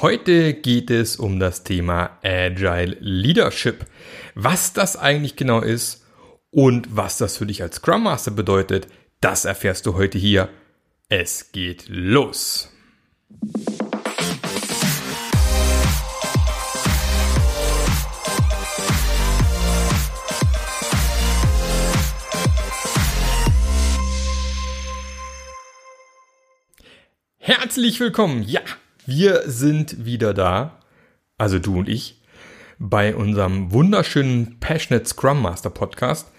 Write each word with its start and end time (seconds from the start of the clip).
Heute 0.00 0.54
geht 0.54 0.92
es 0.92 1.16
um 1.16 1.40
das 1.40 1.64
Thema 1.64 2.20
Agile 2.22 2.96
Leadership. 3.00 3.84
Was 4.36 4.72
das 4.72 4.94
eigentlich 4.94 5.34
genau 5.34 5.60
ist 5.60 6.06
und 6.52 6.94
was 6.96 7.18
das 7.18 7.36
für 7.36 7.46
dich 7.46 7.62
als 7.62 7.76
Scrum 7.76 8.04
Master 8.04 8.30
bedeutet, 8.30 8.86
das 9.20 9.44
erfährst 9.44 9.86
du 9.86 9.94
heute 9.94 10.16
hier. 10.16 10.50
Es 11.08 11.50
geht 11.50 11.86
los. 11.88 12.70
Herzlich 27.38 27.98
willkommen. 27.98 28.44
Ja, 28.44 28.60
wir 29.08 29.44
sind 29.46 30.04
wieder 30.04 30.34
da, 30.34 30.80
also 31.38 31.58
du 31.58 31.78
und 31.78 31.88
ich, 31.88 32.20
bei 32.78 33.16
unserem 33.16 33.72
wunderschönen 33.72 34.60
Passionate 34.60 35.08
Scrum 35.08 35.40
Master 35.40 35.70
Podcast. 35.70 36.30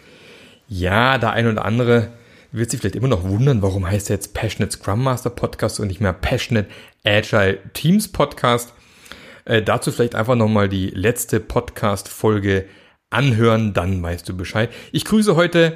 Ja, 0.67 1.17
der 1.17 1.31
ein 1.31 1.47
oder 1.47 1.65
andere 1.65 2.09
wird 2.51 2.69
sich 2.69 2.79
vielleicht 2.79 2.95
immer 2.95 3.07
noch 3.07 3.23
wundern, 3.23 3.63
warum 3.63 3.89
heißt 3.89 4.11
er 4.11 4.17
jetzt 4.17 4.35
Passionate 4.35 4.71
Scrum 4.71 5.03
Master 5.03 5.31
Podcast 5.31 5.79
und 5.79 5.87
nicht 5.87 5.99
mehr 5.99 6.13
Passionate 6.13 6.69
Agile 7.03 7.57
Teams 7.73 8.07
Podcast. 8.07 8.71
Äh, 9.45 9.63
dazu 9.63 9.91
vielleicht 9.91 10.13
einfach 10.13 10.35
nochmal 10.35 10.69
die 10.69 10.91
letzte 10.91 11.39
Podcast-Folge 11.39 12.65
anhören, 13.09 13.73
dann 13.73 14.03
weißt 14.03 14.29
du 14.29 14.37
Bescheid. 14.37 14.69
Ich 14.91 15.05
grüße 15.05 15.35
heute 15.35 15.75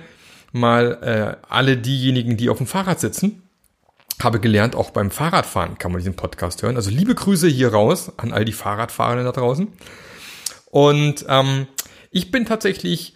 mal 0.52 1.00
äh, 1.42 1.48
alle 1.50 1.76
diejenigen, 1.76 2.38
die 2.38 2.50
auf 2.50 2.60
dem 2.60 2.68
Fahrrad 2.68 3.00
sitzen 3.00 3.42
habe 4.24 4.40
gelernt, 4.40 4.76
auch 4.76 4.92
beim 4.92 5.12
Fahrradfahren 5.12 5.78
kann 5.78 5.92
man 5.92 6.00
diesen 6.00 6.16
Podcast 6.16 6.64
hören. 6.64 6.76
Also 6.76 6.90
liebe 6.90 7.16
Grüße 7.16 7.48
hier 7.48 7.70
raus 7.70 8.12
an 8.18 8.32
all 8.32 8.46
die 8.46 8.54
Fahrradfahrenden 8.54 9.26
da 9.26 9.32
draußen. 9.32 9.68
Und 10.72 11.26
ähm, 11.28 11.68
ich 12.12 12.32
bin 12.32 12.46
tatsächlich 12.46 13.16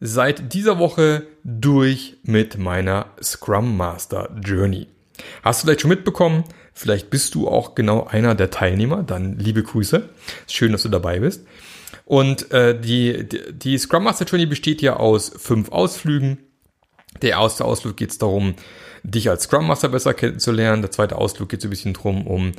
seit 0.00 0.52
dieser 0.52 0.78
Woche 0.78 1.26
durch 1.44 2.16
mit 2.22 2.58
meiner 2.58 3.06
Scrum 3.22 3.76
Master 3.76 4.30
Journey. 4.44 4.86
Hast 5.42 5.62
du 5.62 5.66
vielleicht 5.66 5.80
schon 5.80 5.90
mitbekommen? 5.90 6.44
Vielleicht 6.74 7.10
bist 7.10 7.34
du 7.34 7.48
auch 7.48 7.74
genau 7.74 8.04
einer 8.04 8.34
der 8.34 8.50
Teilnehmer. 8.50 9.02
Dann 9.02 9.38
liebe 9.38 9.62
Grüße. 9.62 10.08
Schön, 10.46 10.72
dass 10.72 10.84
du 10.84 10.88
dabei 10.88 11.20
bist. 11.20 11.46
Und 12.04 12.52
äh, 12.52 12.78
die, 12.78 13.28
die, 13.28 13.52
die 13.52 13.78
Scrum 13.78 14.04
Master 14.04 14.24
Journey 14.24 14.46
besteht 14.46 14.80
ja 14.80 14.96
aus 14.96 15.32
fünf 15.36 15.70
Ausflügen. 15.70 16.38
Der 17.22 17.30
erste 17.30 17.64
Ausflug 17.64 17.96
geht 17.96 18.10
es 18.10 18.18
darum, 18.18 18.54
dich 19.02 19.30
als 19.30 19.44
Scrum 19.44 19.66
Master 19.66 19.88
besser 19.88 20.14
kennenzulernen. 20.14 20.82
Der 20.82 20.90
zweite 20.90 21.16
Ausflug 21.16 21.48
geht 21.48 21.60
so 21.60 21.68
ein 21.68 21.70
bisschen 21.70 21.94
drum, 21.94 22.26
um 22.26 22.52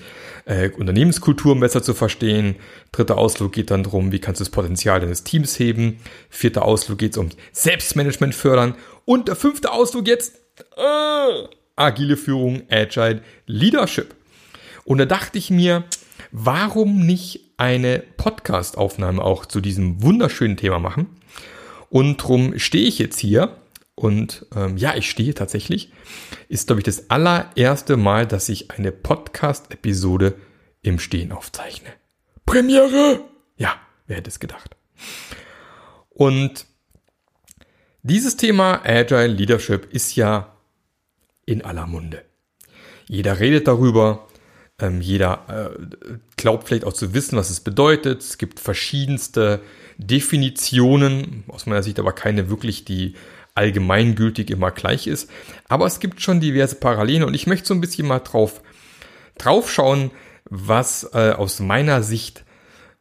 äh, 0.46 0.70
Unternehmenskulturen 0.70 1.60
besser 1.60 1.84
zu 1.84 1.94
verstehen. 1.94 2.56
Dritter 2.92 3.18
Ausflug 3.18 3.52
geht 3.52 3.72
dann 3.72 3.84
drum, 3.84 4.12
wie 4.12 4.20
kannst 4.20 4.40
du 4.40 4.44
das 4.44 4.52
Potenzial 4.52 5.00
deines 5.00 5.24
Teams 5.24 5.58
heben. 5.60 6.00
Vierter 6.30 6.66
Ausflug 6.66 6.98
geht 6.98 7.14
es 7.14 7.18
um 7.18 7.30
Selbstmanagement 7.52 8.36
fördern. 8.36 8.76
Und 9.06 9.28
der 9.28 9.36
fünfte 9.36 9.72
Ausflug 9.72 10.08
jetzt 10.08 10.36
äh, 10.78 11.48
agile 11.76 12.18
Führung, 12.18 12.64
Agile 12.70 13.22
Leadership. 13.48 14.16
Und 14.86 14.98
da 14.98 15.06
dachte 15.06 15.38
ich 15.38 15.50
mir, 15.50 15.84
warum 16.32 17.06
nicht 17.06 17.42
eine 17.58 18.04
Podcast-Aufnahme 18.18 19.24
auch 19.24 19.46
zu 19.46 19.62
diesem 19.62 20.02
wunderschönen 20.02 20.58
Thema 20.58 20.80
machen? 20.80 21.08
Und 21.90 22.18
drum 22.18 22.58
stehe 22.58 22.88
ich 22.88 23.00
jetzt 23.00 23.20
hier 23.20 23.56
und 24.00 24.46
ähm, 24.56 24.78
ja, 24.78 24.96
ich 24.96 25.10
stehe 25.10 25.34
tatsächlich. 25.34 25.92
Ist, 26.48 26.68
glaube 26.68 26.80
ich, 26.80 26.86
das 26.86 27.10
allererste 27.10 27.98
Mal, 27.98 28.26
dass 28.26 28.48
ich 28.48 28.72
eine 28.72 28.94
Podcast-Episode 28.94 30.36
im 30.82 31.00
Stehen 31.00 31.34
aufzeichne. 31.34 31.90
Premiere! 32.46 33.26
Ja, 33.58 33.76
wer 34.08 34.16
hätte 34.16 34.30
es 34.30 34.40
gedacht? 34.40 34.78
Und 36.08 36.66
dieses 38.02 38.38
Thema 38.38 38.86
Agile 38.86 39.28
Leadership 39.28 39.94
ist 39.94 40.16
ja 40.16 40.56
in 41.46 41.66
aller 41.66 41.86
Munde. 41.86 42.24
Jeder 43.06 43.42
redet 43.42 43.68
darüber, 43.68 44.30
ähm, 44.80 45.02
jeder 45.02 45.76
äh, 45.76 46.18
glaubt 46.38 46.70
vielleicht 46.70 46.86
auch 46.86 46.94
zu 46.94 47.14
wissen, 47.14 47.36
was 47.36 47.50
es 47.50 47.60
bedeutet. 47.60 48.22
Es 48.22 48.38
gibt 48.38 48.62
verschiedenste 48.62 49.60
Definitionen, 49.98 51.44
aus 51.50 51.66
meiner 51.66 51.84
Sicht 51.84 52.00
aber 52.00 52.14
keine 52.14 52.50
wirklich, 52.50 52.86
die 52.86 53.16
allgemeingültig 53.60 54.50
immer 54.50 54.72
gleich 54.72 55.06
ist. 55.06 55.30
Aber 55.68 55.86
es 55.86 56.00
gibt 56.00 56.22
schon 56.22 56.40
diverse 56.40 56.76
Parallelen 56.76 57.24
und 57.24 57.34
ich 57.34 57.46
möchte 57.46 57.68
so 57.68 57.74
ein 57.74 57.82
bisschen 57.82 58.08
mal 58.08 58.20
drauf, 58.20 58.62
drauf 59.38 59.70
schauen, 59.70 60.12
was 60.46 61.10
äh, 61.14 61.32
aus 61.32 61.60
meiner 61.60 62.02
Sicht 62.02 62.46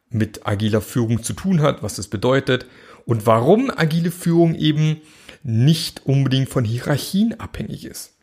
mit 0.09 0.45
agiler 0.45 0.81
Führung 0.81 1.23
zu 1.23 1.31
tun 1.31 1.61
hat, 1.61 1.81
was 1.81 1.95
das 1.95 2.09
bedeutet 2.09 2.65
und 3.05 3.25
warum 3.25 3.71
agile 3.73 4.11
Führung 4.11 4.53
eben 4.53 5.01
nicht 5.43 6.05
unbedingt 6.05 6.49
von 6.49 6.65
Hierarchien 6.65 7.39
abhängig 7.39 7.85
ist. 7.85 8.17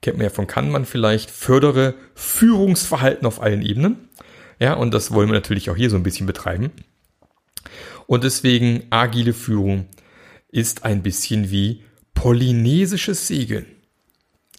Kennt 0.00 0.16
man 0.16 0.24
ja 0.24 0.30
von 0.30 0.46
Kanban 0.46 0.86
vielleicht, 0.86 1.30
fördere 1.30 1.94
Führungsverhalten 2.14 3.26
auf 3.26 3.42
allen 3.42 3.60
Ebenen. 3.62 4.08
Ja, 4.58 4.72
und 4.74 4.94
das 4.94 5.12
wollen 5.12 5.28
wir 5.28 5.34
natürlich 5.34 5.68
auch 5.68 5.76
hier 5.76 5.90
so 5.90 5.96
ein 5.96 6.02
bisschen 6.02 6.26
betreiben. 6.26 6.70
Und 8.06 8.24
deswegen 8.24 8.84
agile 8.88 9.34
Führung 9.34 9.86
ist 10.52 10.84
ein 10.84 11.02
bisschen 11.02 11.50
wie 11.50 11.82
polynesisches 12.14 13.26
Segeln. 13.26 13.66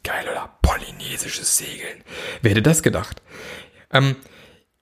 Geil, 0.03 0.25
oder? 0.29 0.57
Polynesisches 0.61 1.57
Segeln. 1.57 2.03
Wer 2.41 2.51
hätte 2.51 2.61
das 2.61 2.83
gedacht? 2.83 3.21
Ähm, 3.91 4.17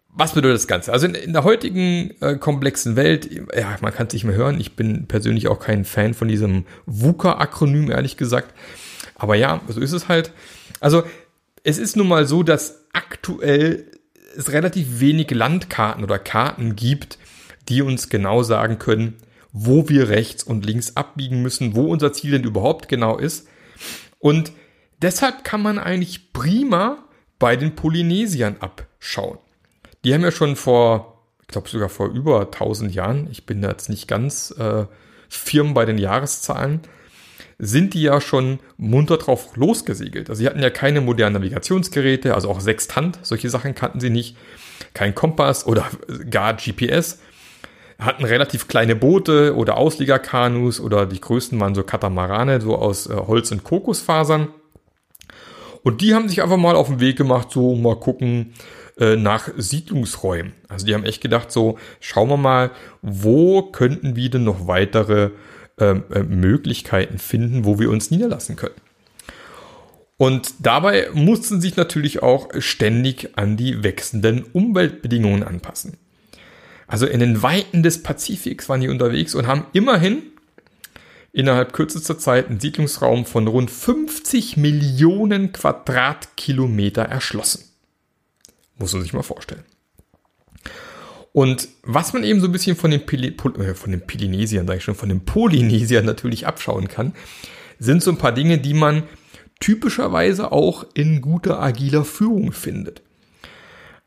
was 0.07 0.33
bedeutet 0.33 0.55
das 0.55 0.67
Ganze? 0.67 0.91
Also 0.91 1.05
in, 1.05 1.13
in 1.13 1.33
der 1.33 1.43
heutigen 1.43 2.11
äh, 2.21 2.35
komplexen 2.37 2.95
Welt, 2.95 3.29
ja, 3.55 3.77
man 3.81 3.93
kann 3.93 4.07
es 4.07 4.13
nicht 4.13 4.23
mehr 4.23 4.35
hören. 4.35 4.59
Ich 4.59 4.75
bin 4.75 5.07
persönlich 5.07 5.47
auch 5.47 5.59
kein 5.59 5.85
Fan 5.85 6.13
von 6.13 6.27
diesem 6.27 6.65
VUCA-Akronym, 6.85 7.91
ehrlich 7.91 8.17
gesagt. 8.17 8.53
Aber 9.15 9.35
ja, 9.35 9.61
so 9.67 9.79
ist 9.79 9.91
es 9.91 10.07
halt. 10.07 10.31
Also 10.79 11.03
es 11.63 11.77
ist 11.77 11.95
nun 11.95 12.07
mal 12.07 12.25
so, 12.25 12.41
dass 12.41 12.85
aktuell 12.93 13.85
es 14.35 14.51
relativ 14.51 14.99
wenig 14.99 15.29
Landkarten 15.31 16.03
oder 16.03 16.19
Karten 16.19 16.75
gibt, 16.75 17.19
die 17.69 17.81
uns 17.81 18.09
genau 18.09 18.43
sagen 18.43 18.79
können, 18.79 19.17
wo 19.53 19.89
wir 19.89 20.09
rechts 20.09 20.43
und 20.43 20.65
links 20.65 20.95
abbiegen 20.95 21.41
müssen, 21.41 21.75
wo 21.75 21.85
unser 21.85 22.13
Ziel 22.13 22.31
denn 22.31 22.43
überhaupt 22.43 22.87
genau 22.87 23.17
ist. 23.17 23.47
Und 24.19 24.51
deshalb 25.01 25.43
kann 25.43 25.61
man 25.61 25.79
eigentlich 25.79 26.31
prima 26.33 27.03
bei 27.39 27.55
den 27.55 27.75
Polynesiern 27.75 28.57
abschauen. 28.59 29.39
Die 30.03 30.13
haben 30.13 30.21
ja 30.21 30.31
schon 30.31 30.55
vor, 30.55 31.23
ich 31.41 31.47
glaube 31.47 31.69
sogar 31.69 31.89
vor 31.89 32.07
über 32.07 32.41
1000 32.41 32.93
Jahren, 32.93 33.27
ich 33.31 33.45
bin 33.45 33.61
da 33.61 33.69
jetzt 33.69 33.89
nicht 33.89 34.07
ganz 34.07 34.51
äh, 34.57 34.85
firm 35.27 35.73
bei 35.73 35.85
den 35.85 35.97
Jahreszahlen, 35.97 36.81
sind 37.57 37.93
die 37.93 38.01
ja 38.01 38.21
schon 38.21 38.59
munter 38.77 39.17
drauf 39.17 39.55
losgesegelt. 39.55 40.29
Also 40.29 40.39
sie 40.39 40.47
hatten 40.47 40.63
ja 40.63 40.71
keine 40.71 41.01
modernen 41.01 41.35
Navigationsgeräte, 41.35 42.33
also 42.33 42.49
auch 42.49 42.59
Sextant, 42.59 43.19
solche 43.21 43.49
Sachen 43.49 43.75
kannten 43.75 43.99
sie 43.99 44.09
nicht, 44.09 44.35
kein 44.93 45.13
Kompass 45.13 45.65
oder 45.67 45.87
gar 46.29 46.55
GPS 46.55 47.19
hatten 48.01 48.25
relativ 48.25 48.67
kleine 48.67 48.95
Boote 48.95 49.55
oder 49.55 49.77
Ausliegerkanus 49.77 50.79
oder 50.79 51.05
die 51.05 51.21
größten 51.21 51.59
waren 51.59 51.75
so 51.75 51.83
Katamarane, 51.83 52.59
so 52.59 52.75
aus 52.75 53.07
äh, 53.07 53.13
Holz 53.15 53.51
und 53.51 53.63
Kokosfasern. 53.63 54.47
Und 55.83 56.01
die 56.01 56.13
haben 56.13 56.27
sich 56.27 56.41
einfach 56.41 56.57
mal 56.57 56.75
auf 56.75 56.87
den 56.87 56.99
Weg 56.99 57.17
gemacht, 57.17 57.51
so 57.51 57.75
mal 57.75 57.95
gucken 57.95 58.53
äh, 58.99 59.15
nach 59.15 59.49
Siedlungsräumen. 59.55 60.53
Also 60.67 60.85
die 60.85 60.93
haben 60.93 61.05
echt 61.05 61.21
gedacht, 61.21 61.51
so 61.51 61.77
schauen 61.99 62.29
wir 62.29 62.37
mal, 62.37 62.71
wo 63.01 63.61
könnten 63.61 64.15
wir 64.15 64.29
denn 64.29 64.43
noch 64.43 64.67
weitere 64.67 65.29
ähm, 65.79 66.03
äh, 66.11 66.23
Möglichkeiten 66.23 67.19
finden, 67.19 67.65
wo 67.65 67.79
wir 67.79 67.89
uns 67.89 68.11
niederlassen 68.11 68.55
können. 68.55 68.75
Und 70.17 70.53
dabei 70.59 71.09
mussten 71.13 71.61
sich 71.61 71.75
natürlich 71.75 72.21
auch 72.21 72.49
ständig 72.59 73.29
an 73.37 73.57
die 73.57 73.83
wechselnden 73.83 74.43
Umweltbedingungen 74.53 75.43
anpassen. 75.43 75.97
Also 76.91 77.05
in 77.05 77.21
den 77.21 77.41
Weiten 77.41 77.83
des 77.83 78.03
Pazifiks 78.03 78.67
waren 78.67 78.81
die 78.81 78.89
unterwegs 78.89 79.33
und 79.33 79.47
haben 79.47 79.65
immerhin 79.71 80.23
innerhalb 81.31 81.71
kürzester 81.71 82.19
Zeit 82.19 82.49
einen 82.49 82.59
Siedlungsraum 82.59 83.25
von 83.25 83.47
rund 83.47 83.71
50 83.71 84.57
Millionen 84.57 85.53
Quadratkilometer 85.53 87.03
erschlossen. 87.03 87.63
Muss 88.77 88.91
man 88.91 89.03
sich 89.03 89.13
mal 89.13 89.23
vorstellen. 89.23 89.63
Und 91.31 91.69
was 91.83 92.11
man 92.11 92.25
eben 92.25 92.41
so 92.41 92.47
ein 92.47 92.51
bisschen 92.51 92.75
von 92.75 92.91
den, 92.91 93.05
Pili 93.05 93.29
äh, 93.29 93.73
von 93.73 93.91
den 93.91 94.05
Pilynesiern, 94.05 94.67
sage 94.67 94.79
ich 94.79 94.83
schon, 94.83 94.95
von 94.95 95.07
den 95.07 95.23
Polynesiern 95.23 96.03
natürlich 96.05 96.45
abschauen 96.45 96.89
kann, 96.89 97.13
sind 97.79 98.03
so 98.03 98.11
ein 98.11 98.17
paar 98.17 98.33
Dinge, 98.33 98.57
die 98.57 98.73
man 98.73 99.03
typischerweise 99.61 100.51
auch 100.51 100.85
in 100.93 101.21
guter 101.21 101.61
agiler 101.61 102.03
Führung 102.03 102.51
findet. 102.51 103.01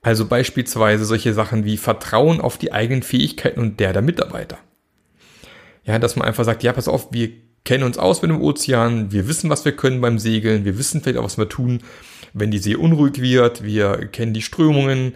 Also 0.05 0.27
beispielsweise 0.27 1.05
solche 1.05 1.33
Sachen 1.33 1.65
wie 1.65 1.79
Vertrauen 1.79 2.41
auf 2.41 2.59
die 2.59 2.73
eigenen 2.73 3.03
Fähigkeiten 3.03 3.59
und 3.59 3.81
der 3.81 3.93
der 3.95 4.03
Mitarbeiter. 4.03 4.59
Ja, 5.85 5.99
dass 5.99 6.15
man 6.15 6.29
einfach 6.29 6.45
sagt, 6.45 6.63
ja, 6.63 6.73
pass 6.73 6.89
auf, 6.89 7.09
wir 7.11 7.31
kennen 7.65 7.85
uns 7.85 7.99
aus 7.99 8.21
mit 8.21 8.31
dem 8.31 8.43
Ozean, 8.43 9.11
wir 9.11 9.27
wissen, 9.27 9.49
was 9.49 9.65
wir 9.65 9.73
können 9.73 10.03
beim 10.03 10.19
Segeln, 10.19 10.67
wir 10.67 10.79
wissen 10.79 11.01
vielleicht 11.01 11.19
auch, 11.19 11.25
was 11.25 11.39
wir 11.39 11.49
tun, 11.49 11.81
wenn 12.35 12.51
die 12.51 12.59
See 12.59 12.77
unruhig 12.77 13.21
wird, 13.21 13.65
wir 13.65 14.07
kennen 14.09 14.35
die 14.35 14.43
Strömungen, 14.43 15.15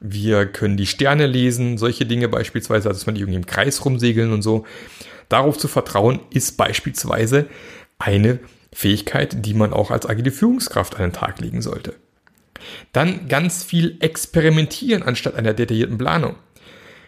Wir 0.00 0.46
können 0.46 0.78
die 0.78 0.86
Sterne 0.86 1.26
lesen, 1.26 1.76
solche 1.76 2.06
Dinge 2.06 2.28
beispielsweise, 2.28 2.88
also 2.88 2.98
dass 2.98 3.06
man 3.06 3.16
irgendwie 3.16 3.36
im 3.36 3.46
Kreis 3.46 3.84
rumsegeln 3.84 4.32
und 4.32 4.40
so. 4.40 4.64
Darauf 5.28 5.58
zu 5.58 5.68
vertrauen 5.68 6.20
ist 6.30 6.56
beispielsweise 6.56 7.46
eine 7.98 8.40
Fähigkeit, 8.72 9.44
die 9.44 9.52
man 9.52 9.74
auch 9.74 9.90
als 9.90 10.06
agile 10.06 10.30
Führungskraft 10.30 10.96
an 10.96 11.02
den 11.02 11.12
Tag 11.12 11.38
legen 11.40 11.60
sollte. 11.60 11.94
Dann 12.92 13.28
ganz 13.28 13.64
viel 13.64 13.96
experimentieren 14.00 15.02
anstatt 15.02 15.34
einer 15.34 15.54
detaillierten 15.54 15.98
Planung. 15.98 16.36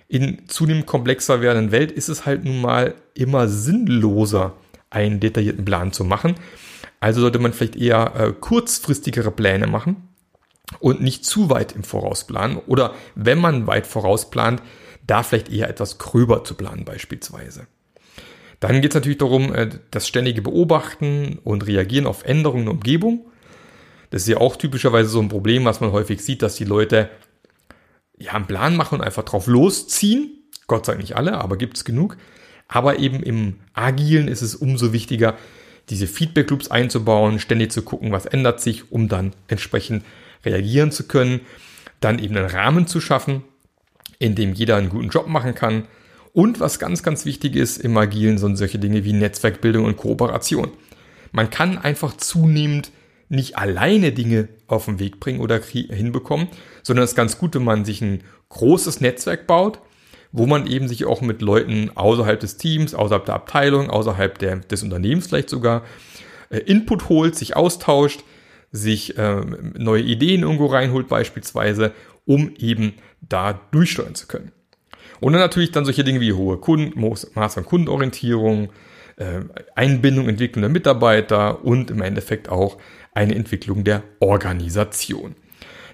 In 0.08 0.46
zunehmend 0.48 0.86
komplexer 0.86 1.40
werdenden 1.40 1.72
Welt 1.72 1.90
ist 1.90 2.08
es 2.08 2.26
halt 2.26 2.44
nun 2.44 2.60
mal 2.60 2.94
immer 3.14 3.48
sinnloser, 3.48 4.54
einen 4.90 5.20
detaillierten 5.20 5.64
Plan 5.64 5.92
zu 5.92 6.04
machen. 6.04 6.34
Also 7.00 7.20
sollte 7.20 7.38
man 7.38 7.52
vielleicht 7.52 7.76
eher 7.76 8.12
äh, 8.14 8.32
kurzfristigere 8.32 9.30
Pläne 9.30 9.66
machen 9.66 10.08
und 10.80 11.00
nicht 11.00 11.24
zu 11.24 11.50
weit 11.50 11.72
im 11.72 11.82
Voraus 11.82 12.26
planen. 12.26 12.58
Oder 12.66 12.94
wenn 13.14 13.38
man 13.38 13.66
weit 13.66 13.86
voraus 13.86 14.30
plant, 14.30 14.62
da 15.06 15.22
vielleicht 15.22 15.50
eher 15.50 15.68
etwas 15.68 15.98
gröber 15.98 16.44
zu 16.44 16.54
planen 16.54 16.84
beispielsweise. 16.84 17.66
Dann 18.60 18.80
geht 18.80 18.92
es 18.92 18.94
natürlich 18.94 19.18
darum, 19.18 19.52
äh, 19.52 19.68
das 19.90 20.06
ständige 20.06 20.42
Beobachten 20.42 21.40
und 21.42 21.66
Reagieren 21.66 22.06
auf 22.06 22.24
Änderungen 22.24 22.66
der 22.66 22.74
Umgebung. 22.74 23.26
Das 24.12 24.22
ist 24.22 24.28
ja 24.28 24.36
auch 24.36 24.56
typischerweise 24.56 25.08
so 25.08 25.20
ein 25.20 25.30
Problem, 25.30 25.64
was 25.64 25.80
man 25.80 25.90
häufig 25.90 26.22
sieht, 26.22 26.42
dass 26.42 26.54
die 26.56 26.66
Leute 26.66 27.08
ja 28.18 28.32
einen 28.32 28.46
Plan 28.46 28.76
machen 28.76 28.98
und 28.98 29.04
einfach 29.04 29.22
drauf 29.22 29.46
losziehen. 29.46 30.30
Gott 30.66 30.84
sei 30.84 30.92
Dank 30.92 31.00
nicht 31.00 31.16
alle, 31.16 31.38
aber 31.38 31.56
gibt 31.56 31.78
es 31.78 31.84
genug. 31.86 32.18
Aber 32.68 32.98
eben 32.98 33.22
im 33.22 33.54
Agilen 33.72 34.28
ist 34.28 34.42
es 34.42 34.54
umso 34.54 34.92
wichtiger, 34.92 35.38
diese 35.88 36.06
Feedback 36.06 36.50
Loops 36.50 36.70
einzubauen, 36.70 37.38
ständig 37.38 37.72
zu 37.72 37.80
gucken, 37.80 38.12
was 38.12 38.26
ändert 38.26 38.60
sich, 38.60 38.92
um 38.92 39.08
dann 39.08 39.32
entsprechend 39.48 40.04
reagieren 40.44 40.92
zu 40.92 41.04
können. 41.04 41.40
Dann 42.00 42.18
eben 42.18 42.36
einen 42.36 42.50
Rahmen 42.50 42.86
zu 42.86 43.00
schaffen, 43.00 43.42
in 44.18 44.34
dem 44.34 44.52
jeder 44.52 44.76
einen 44.76 44.90
guten 44.90 45.08
Job 45.08 45.26
machen 45.26 45.54
kann. 45.54 45.88
Und 46.34 46.60
was 46.60 46.78
ganz, 46.78 47.02
ganz 47.02 47.24
wichtig 47.24 47.56
ist 47.56 47.78
im 47.78 47.96
Agilen, 47.96 48.36
sind 48.36 48.56
solche 48.56 48.78
Dinge 48.78 49.04
wie 49.04 49.14
Netzwerkbildung 49.14 49.86
und 49.86 49.96
Kooperation. 49.96 50.70
Man 51.30 51.48
kann 51.48 51.78
einfach 51.78 52.14
zunehmend 52.18 52.90
nicht 53.32 53.56
alleine 53.56 54.12
Dinge 54.12 54.48
auf 54.66 54.84
den 54.84 54.98
Weg 54.98 55.18
bringen 55.18 55.40
oder 55.40 55.58
hinbekommen, 55.58 56.48
sondern 56.82 57.04
es 57.04 57.12
ist 57.12 57.16
ganz 57.16 57.38
gut, 57.38 57.54
wenn 57.54 57.64
man 57.64 57.84
sich 57.84 58.02
ein 58.02 58.22
großes 58.50 59.00
Netzwerk 59.00 59.46
baut, 59.46 59.80
wo 60.32 60.46
man 60.46 60.66
eben 60.66 60.86
sich 60.86 61.06
auch 61.06 61.22
mit 61.22 61.40
Leuten 61.40 61.90
außerhalb 61.94 62.38
des 62.38 62.58
Teams, 62.58 62.94
außerhalb 62.94 63.24
der 63.24 63.34
Abteilung, 63.34 63.88
außerhalb 63.90 64.38
der, 64.38 64.56
des 64.56 64.82
Unternehmens 64.82 65.28
vielleicht 65.28 65.48
sogar 65.48 65.82
äh, 66.50 66.58
Input 66.58 67.08
holt, 67.08 67.34
sich 67.34 67.56
austauscht, 67.56 68.22
sich 68.70 69.16
äh, 69.16 69.40
neue 69.78 70.02
Ideen 70.02 70.42
irgendwo 70.42 70.66
reinholt 70.66 71.08
beispielsweise, 71.08 71.92
um 72.26 72.54
eben 72.58 72.94
da 73.20 73.58
durchsteuern 73.70 74.14
zu 74.14 74.26
können. 74.26 74.52
Und 75.20 75.32
dann 75.32 75.40
natürlich 75.40 75.72
dann 75.72 75.84
solche 75.86 76.04
Dinge 76.04 76.20
wie 76.20 76.34
hohe 76.34 76.58
Kunden, 76.58 77.00
Maß 77.00 77.56
an 77.56 77.64
Kundenorientierung, 77.64 78.70
Einbindung, 79.74 80.28
Entwicklung 80.28 80.62
der 80.62 80.70
Mitarbeiter 80.70 81.64
und 81.64 81.90
im 81.90 82.02
Endeffekt 82.02 82.48
auch 82.48 82.78
eine 83.14 83.34
Entwicklung 83.34 83.84
der 83.84 84.02
Organisation. 84.20 85.34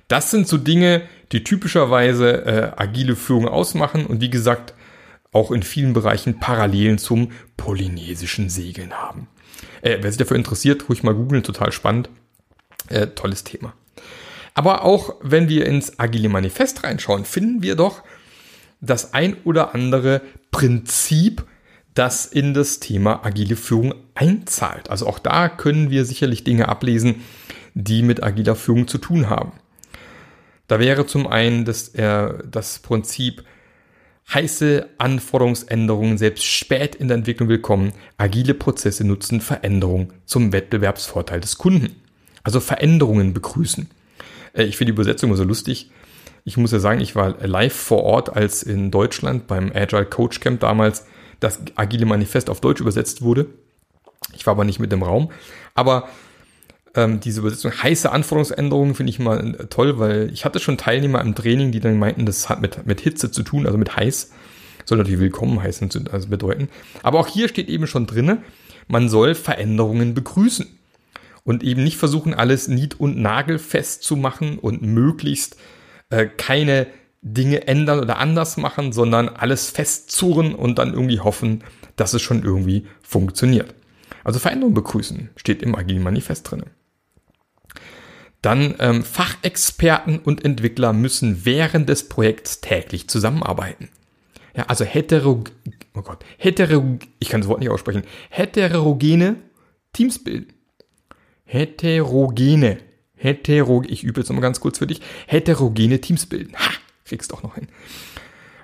Das 0.08 0.30
sind 0.30 0.48
so 0.48 0.56
Dinge, 0.56 1.02
die 1.32 1.44
typischerweise 1.44 2.46
äh, 2.46 2.72
agile 2.76 3.16
Führung 3.16 3.46
ausmachen 3.46 4.06
und 4.06 4.20
wie 4.20 4.30
gesagt 4.30 4.74
auch 5.32 5.50
in 5.50 5.62
vielen 5.62 5.92
Bereichen 5.92 6.40
Parallelen 6.40 6.98
zum 6.98 7.32
polynesischen 7.56 8.48
Segeln 8.48 8.94
haben. 8.94 9.28
Äh, 9.82 9.98
wer 10.00 10.10
sich 10.10 10.18
dafür 10.18 10.36
interessiert, 10.36 10.88
ruhig 10.88 11.02
mal 11.02 11.14
googeln, 11.14 11.42
total 11.42 11.72
spannend. 11.72 12.08
Äh, 12.88 13.08
tolles 13.08 13.44
Thema. 13.44 13.74
Aber 14.54 14.84
auch 14.84 15.16
wenn 15.20 15.48
wir 15.48 15.66
ins 15.66 15.98
Agile 15.98 16.30
Manifest 16.30 16.84
reinschauen, 16.84 17.24
finden 17.24 17.62
wir 17.62 17.76
doch 17.76 18.02
das 18.80 19.12
ein 19.12 19.36
oder 19.44 19.74
andere 19.74 20.22
Prinzip, 20.50 21.44
das 21.94 22.26
in 22.26 22.54
das 22.54 22.80
Thema 22.80 23.24
agile 23.24 23.56
Führung 23.56 23.94
einzahlt. 24.14 24.90
Also 24.90 25.06
auch 25.06 25.18
da 25.18 25.48
können 25.48 25.90
wir 25.90 26.04
sicherlich 26.04 26.44
Dinge 26.44 26.68
ablesen, 26.68 27.16
die 27.74 28.02
mit 28.02 28.22
agiler 28.22 28.56
Führung 28.56 28.88
zu 28.88 28.98
tun 28.98 29.30
haben. 29.30 29.52
Da 30.68 30.78
wäre 30.78 31.06
zum 31.06 31.26
einen 31.26 31.64
das, 31.64 31.88
äh, 31.94 32.34
das 32.50 32.78
Prinzip 32.80 33.44
heiße 34.32 34.86
Anforderungsänderungen 34.98 36.18
selbst 36.18 36.44
spät 36.44 36.94
in 36.94 37.08
der 37.08 37.16
Entwicklung 37.16 37.48
willkommen. 37.48 37.92
Agile 38.18 38.54
Prozesse 38.54 39.04
nutzen 39.04 39.40
Veränderungen 39.40 40.12
zum 40.26 40.52
Wettbewerbsvorteil 40.52 41.40
des 41.40 41.56
Kunden. 41.56 41.96
Also 42.42 42.60
Veränderungen 42.60 43.32
begrüßen. 43.32 43.88
Äh, 44.52 44.64
ich 44.64 44.76
finde 44.76 44.92
die 44.92 44.96
Übersetzung 44.96 45.30
immer 45.30 45.36
so 45.36 45.44
lustig. 45.44 45.90
Ich 46.44 46.56
muss 46.56 46.72
ja 46.72 46.78
sagen, 46.78 47.00
ich 47.00 47.16
war 47.16 47.36
live 47.46 47.74
vor 47.74 48.04
Ort, 48.04 48.34
als 48.34 48.62
in 48.62 48.90
Deutschland 48.90 49.46
beim 49.46 49.72
Agile 49.74 50.06
Coach 50.06 50.40
Camp 50.40 50.60
damals 50.60 51.06
das 51.40 51.60
Agile 51.76 52.06
Manifest 52.06 52.50
auf 52.50 52.60
Deutsch 52.60 52.80
übersetzt 52.80 53.22
wurde. 53.22 53.46
Ich 54.34 54.46
war 54.46 54.52
aber 54.52 54.64
nicht 54.64 54.80
mit 54.80 54.92
im 54.92 55.02
Raum. 55.02 55.30
Aber 55.74 56.08
ähm, 56.94 57.20
diese 57.20 57.40
Übersetzung 57.40 57.72
heiße 57.72 58.10
Anforderungsänderungen 58.10 58.94
finde 58.94 59.10
ich 59.10 59.18
mal 59.18 59.54
äh, 59.54 59.66
toll, 59.66 59.98
weil 59.98 60.30
ich 60.32 60.44
hatte 60.44 60.58
schon 60.58 60.78
Teilnehmer 60.78 61.20
im 61.20 61.34
Training, 61.34 61.70
die 61.72 61.80
dann 61.80 61.98
meinten, 61.98 62.26
das 62.26 62.48
hat 62.48 62.60
mit, 62.60 62.86
mit 62.86 63.00
Hitze 63.00 63.30
zu 63.30 63.42
tun, 63.42 63.66
also 63.66 63.78
mit 63.78 63.96
heiß. 63.96 64.32
Soll 64.84 64.98
natürlich 64.98 65.20
willkommen 65.20 65.62
heißen, 65.62 66.08
also 66.10 66.28
bedeuten. 66.28 66.68
Aber 67.02 67.20
auch 67.20 67.26
hier 67.26 67.48
steht 67.48 67.68
eben 67.68 67.86
schon 67.86 68.06
drinne, 68.06 68.42
man 68.86 69.08
soll 69.08 69.34
Veränderungen 69.34 70.14
begrüßen. 70.14 70.66
Und 71.44 71.62
eben 71.62 71.82
nicht 71.82 71.96
versuchen, 71.96 72.34
alles 72.34 72.68
nied- 72.68 72.98
und 72.98 73.18
nagelfest 73.18 74.02
zu 74.02 74.16
machen 74.16 74.58
und 74.58 74.82
möglichst 74.82 75.56
äh, 76.10 76.26
keine 76.26 76.86
Dinge 77.22 77.66
ändern 77.66 78.00
oder 78.00 78.18
anders 78.18 78.56
machen, 78.56 78.92
sondern 78.92 79.28
alles 79.28 79.70
festzurren 79.70 80.54
und 80.54 80.78
dann 80.78 80.92
irgendwie 80.92 81.20
hoffen, 81.20 81.64
dass 81.96 82.14
es 82.14 82.22
schon 82.22 82.42
irgendwie 82.42 82.86
funktioniert. 83.02 83.74
Also 84.24 84.38
Veränderungen 84.38 84.74
begrüßen, 84.74 85.30
steht 85.36 85.62
im 85.62 85.74
Agile 85.74 86.00
Manifest 86.00 86.50
drin. 86.50 86.64
Dann 88.42 88.76
ähm, 88.78 89.02
Fachexperten 89.02 90.18
und 90.20 90.44
Entwickler 90.44 90.92
müssen 90.92 91.44
während 91.44 91.88
des 91.88 92.08
Projekts 92.08 92.60
täglich 92.60 93.08
zusammenarbeiten. 93.08 93.88
Ja, 94.56 94.64
also 94.66 94.84
hetero, 94.84 95.44
oh 95.94 96.02
Gott, 96.02 96.24
hetero, 96.36 96.98
ich 97.18 97.28
kann 97.28 97.40
das 97.40 97.48
Wort 97.48 97.60
nicht 97.60 97.70
aussprechen, 97.70 98.02
heterogene 98.30 99.36
Teams 99.92 100.22
bilden. 100.22 100.52
Heterogene, 101.44 102.78
hetero, 103.14 103.82
ich 103.86 104.04
übe 104.04 104.20
jetzt 104.20 104.28
nochmal 104.28 104.42
ganz 104.42 104.60
kurz 104.60 104.78
für 104.78 104.86
dich, 104.86 105.00
heterogene 105.26 106.00
Teams 106.00 106.26
bilden. 106.26 106.54
Ha, 106.56 106.70
kriegst 107.08 107.32
doch 107.32 107.42
noch 107.42 107.54
hin. 107.54 107.68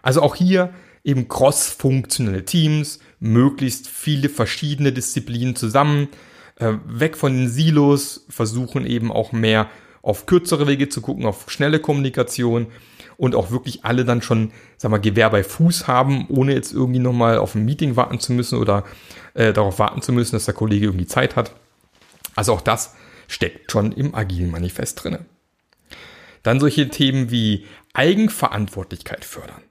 Also 0.02 0.22
auch 0.22 0.34
hier 0.34 0.72
eben 1.02 1.28
cross-funktionelle 1.28 2.44
Teams, 2.44 2.98
möglichst 3.20 3.88
viele 3.88 4.28
verschiedene 4.28 4.92
Disziplinen 4.92 5.56
zusammen, 5.56 6.08
äh, 6.56 6.72
weg 6.86 7.16
von 7.16 7.36
den 7.36 7.48
Silos, 7.48 8.24
versuchen 8.28 8.86
eben 8.86 9.12
auch 9.12 9.32
mehr 9.32 9.68
auf 10.02 10.26
kürzere 10.26 10.66
Wege 10.66 10.88
zu 10.88 11.00
gucken, 11.00 11.24
auf 11.24 11.50
schnelle 11.50 11.80
Kommunikation 11.80 12.66
und 13.16 13.34
auch 13.34 13.50
wirklich 13.50 13.84
alle 13.84 14.04
dann 14.04 14.22
schon, 14.22 14.52
sag 14.76 14.90
mal, 14.90 15.00
Gewehr 15.00 15.30
bei 15.30 15.42
Fuß 15.42 15.86
haben, 15.86 16.26
ohne 16.28 16.54
jetzt 16.54 16.72
irgendwie 16.72 16.98
nochmal 16.98 17.38
auf 17.38 17.54
ein 17.54 17.64
Meeting 17.64 17.96
warten 17.96 18.20
zu 18.20 18.32
müssen 18.32 18.58
oder 18.58 18.84
äh, 19.34 19.52
darauf 19.52 19.78
warten 19.78 20.02
zu 20.02 20.12
müssen, 20.12 20.36
dass 20.36 20.44
der 20.44 20.54
Kollege 20.54 20.86
irgendwie 20.86 21.06
Zeit 21.06 21.36
hat. 21.36 21.54
Also 22.34 22.52
auch 22.52 22.60
das 22.60 22.94
steckt 23.28 23.72
schon 23.72 23.92
im 23.92 24.14
agilen 24.14 24.50
Manifest 24.50 25.02
drinne. 25.02 25.24
Dann 26.44 26.60
solche 26.60 26.88
Themen 26.88 27.32
wie 27.32 27.64
Eigenverantwortlichkeit 27.94 29.24
fördern. 29.24 29.62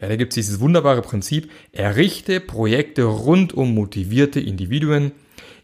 Ja, 0.00 0.08
da 0.08 0.16
gibt 0.16 0.32
es 0.32 0.34
dieses 0.34 0.60
wunderbare 0.60 1.02
Prinzip, 1.02 1.50
errichte 1.72 2.40
Projekte 2.40 3.04
rund 3.04 3.54
um 3.54 3.74
motivierte 3.74 4.38
Individuen, 4.38 5.12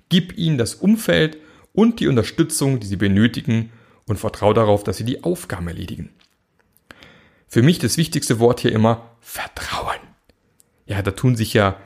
gib 0.09 0.37
ihnen 0.39 0.59
das 0.59 0.75
Umfeld 0.75 1.37
und 1.73 2.01
die 2.01 2.09
Unterstützung, 2.09 2.81
die 2.81 2.87
sie 2.87 2.97
benötigen 2.97 3.71
und 4.07 4.17
vertraue 4.17 4.55
darauf, 4.55 4.83
dass 4.83 4.97
sie 4.97 5.05
die 5.05 5.23
Aufgaben 5.25 5.69
erledigen. 5.69 6.11
Für 7.47 7.63
mich 7.63 7.79
das 7.79 7.99
wichtigste 7.99 8.39
Wort 8.39 8.61
hier 8.61 8.73
immer 8.73 9.11
Vertrauen. 9.21 10.01
Ja, 10.87 11.03
da 11.03 11.11
tun 11.11 11.37
sich 11.37 11.53
ja 11.53 11.77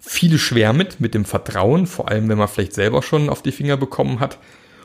viele 0.00 0.38
schwer 0.38 0.72
mit, 0.72 1.00
mit 1.00 1.14
dem 1.14 1.26
Vertrauen, 1.26 1.86
vor 1.86 2.08
allem 2.08 2.28
wenn 2.28 2.38
man 2.38 2.48
vielleicht 2.48 2.72
selber 2.72 3.02
schon 3.02 3.28
auf 3.28 3.42
die 3.42 3.52
Finger 3.52 3.76
bekommen 3.76 4.20
hat 4.20 4.38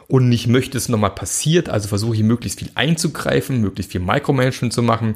und 0.10 0.28
nicht 0.28 0.48
möchte, 0.48 0.78
es 0.78 0.89
nochmal 0.89 1.12
passiert. 1.12 1.70
Also 1.70 1.88
versuche 1.88 2.16
ich 2.16 2.24
möglichst 2.24 2.60
viel 2.60 2.72
einzugreifen, 2.75 3.62
möglichst 3.62 3.92
viel 3.94 4.01
Micromanagement 4.01 4.74
zu 4.74 4.82
machen, 4.82 5.16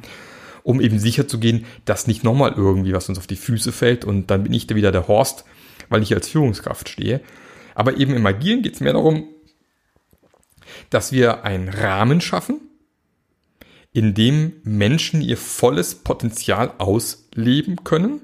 um 0.62 0.80
eben 0.80 1.00
sicher 1.00 1.28
zu 1.28 1.40
gehen, 1.40 1.66
dass 1.84 2.08
nicht 2.08 2.24
nochmal 2.24 2.54
irgendwie 2.56 2.94
was 2.94 3.10
uns 3.10 3.18
auf 3.18 3.28
die 3.28 3.36
Füße 3.36 3.72
fällt 3.72 4.06
und 4.06 4.32
dann 4.32 4.44
bin 4.44 4.54
ich 4.54 4.68
da 4.68 4.76
wieder 4.76 4.92
der 4.94 5.08
Horst, 5.08 5.44
weil 5.90 6.04
ich 6.04 6.14
als 6.14 6.30
Führungskraft 6.30 6.88
stehe. 6.88 7.22
Aber 7.76 7.98
eben 7.98 8.14
im 8.14 8.26
Agilen 8.26 8.62
geht 8.62 8.76
es 8.76 8.80
mehr 8.80 8.94
darum, 8.94 9.28
dass 10.92 11.12
wir 11.12 11.44
einen 11.44 11.70
Rahmen 11.70 12.22
schaffen, 12.22 12.62
in 13.94 14.14
dem 14.14 14.54
Menschen 14.64 15.22
ihr 15.22 15.38
volles 15.38 15.96
Potenzial 15.96 16.72
ausleben 16.78 17.84
können. 17.84 18.22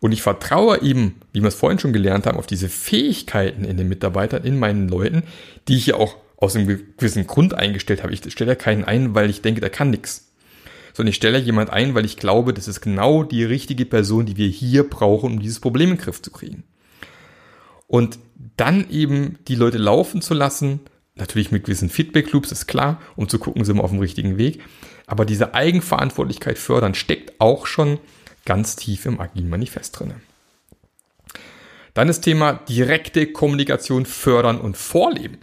Und 0.00 0.12
ich 0.12 0.22
vertraue 0.22 0.80
eben, 0.82 1.20
wie 1.32 1.40
wir 1.42 1.48
es 1.48 1.54
vorhin 1.54 1.78
schon 1.78 1.92
gelernt 1.92 2.26
haben, 2.26 2.38
auf 2.38 2.46
diese 2.46 2.68
Fähigkeiten 2.68 3.64
in 3.64 3.76
den 3.76 3.88
Mitarbeitern, 3.88 4.44
in 4.44 4.58
meinen 4.58 4.88
Leuten, 4.88 5.24
die 5.68 5.76
ich 5.76 5.86
ja 5.86 5.96
auch 5.96 6.16
aus 6.38 6.56
einem 6.56 6.66
gewissen 6.66 7.26
Grund 7.26 7.52
eingestellt 7.52 8.02
habe. 8.02 8.14
Ich 8.14 8.20
stelle 8.32 8.52
ja 8.52 8.54
keinen 8.54 8.84
ein, 8.84 9.14
weil 9.14 9.28
ich 9.28 9.42
denke, 9.42 9.60
der 9.60 9.70
kann 9.70 9.90
nichts. 9.90 10.32
sondern 10.94 11.10
ich 11.10 11.16
stelle 11.16 11.38
jemand 11.38 11.70
ein, 11.70 11.94
weil 11.94 12.06
ich 12.06 12.16
glaube, 12.16 12.54
das 12.54 12.66
ist 12.66 12.80
genau 12.80 13.22
die 13.22 13.44
richtige 13.44 13.84
Person, 13.84 14.24
die 14.26 14.38
wir 14.38 14.48
hier 14.48 14.88
brauchen, 14.88 15.34
um 15.34 15.40
dieses 15.40 15.60
Problem 15.60 15.90
in 15.90 15.96
den 15.96 16.02
Griff 16.02 16.22
zu 16.22 16.30
kriegen. 16.30 16.64
Und 17.86 18.18
dann 18.56 18.88
eben 18.90 19.38
die 19.48 19.54
Leute 19.54 19.78
laufen 19.78 20.22
zu 20.22 20.32
lassen, 20.32 20.80
natürlich 21.14 21.52
mit 21.52 21.64
gewissen 21.64 21.90
Feedback-Loops, 21.90 22.52
ist 22.52 22.66
klar, 22.66 23.00
um 23.16 23.28
zu 23.28 23.38
gucken, 23.38 23.64
sind 23.64 23.76
wir 23.76 23.84
auf 23.84 23.90
dem 23.90 24.00
richtigen 24.00 24.38
Weg. 24.38 24.62
Aber 25.06 25.26
diese 25.26 25.54
Eigenverantwortlichkeit 25.54 26.56
fördern 26.56 26.94
steckt 26.94 27.40
auch 27.40 27.66
schon 27.66 27.98
ganz 28.44 28.76
tief 28.76 29.06
im 29.06 29.20
agilen 29.20 29.48
Manifest 29.48 29.98
drin. 29.98 30.14
Dann 31.94 32.08
das 32.08 32.20
Thema 32.20 32.52
direkte 32.52 33.26
Kommunikation 33.26 34.06
fördern 34.06 34.60
und 34.60 34.76
vorleben. 34.76 35.38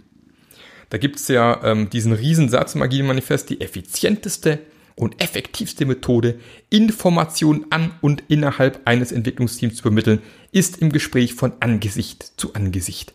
Da 0.90 0.98
gibt 0.98 1.16
es 1.16 1.28
ja 1.28 1.62
ähm, 1.64 1.90
diesen 1.90 2.12
Riesensatz 2.12 2.74
im 2.74 2.82
agilen 2.82 3.06
Manifest, 3.06 3.50
die 3.50 3.60
effizienteste 3.60 4.60
und 4.96 5.22
effektivste 5.22 5.86
Methode, 5.86 6.40
Informationen 6.70 7.66
an 7.70 7.92
und 8.00 8.24
innerhalb 8.28 8.80
eines 8.86 9.12
Entwicklungsteams 9.12 9.76
zu 9.76 9.82
vermitteln, 9.82 10.22
ist 10.50 10.78
im 10.78 10.90
Gespräch 10.90 11.34
von 11.34 11.52
Angesicht 11.60 12.32
zu 12.36 12.54
Angesicht. 12.54 13.14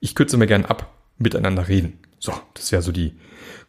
Ich 0.00 0.14
kürze 0.14 0.36
mir 0.36 0.46
gern 0.46 0.64
ab, 0.64 0.94
miteinander 1.18 1.68
reden. 1.68 1.98
So, 2.18 2.32
das 2.54 2.70
wäre 2.70 2.82
so 2.82 2.92
die 2.92 3.14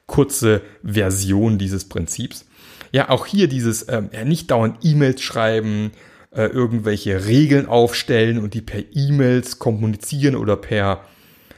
kurze 0.05 0.61
Version 0.83 1.57
dieses 1.57 1.87
Prinzips. 1.87 2.45
Ja, 2.93 3.09
auch 3.09 3.25
hier 3.25 3.47
dieses 3.47 3.87
ähm, 3.89 4.09
nicht 4.25 4.51
dauernd 4.51 4.77
E-Mails 4.83 5.19
schreiben, 5.21 5.91
äh, 6.29 6.45
irgendwelche 6.45 7.25
Regeln 7.25 7.65
aufstellen 7.65 8.37
und 8.37 8.53
die 8.53 8.61
per 8.61 8.83
E-Mails 8.93 9.57
kommunizieren 9.57 10.35
oder 10.35 10.55
per 10.55 11.03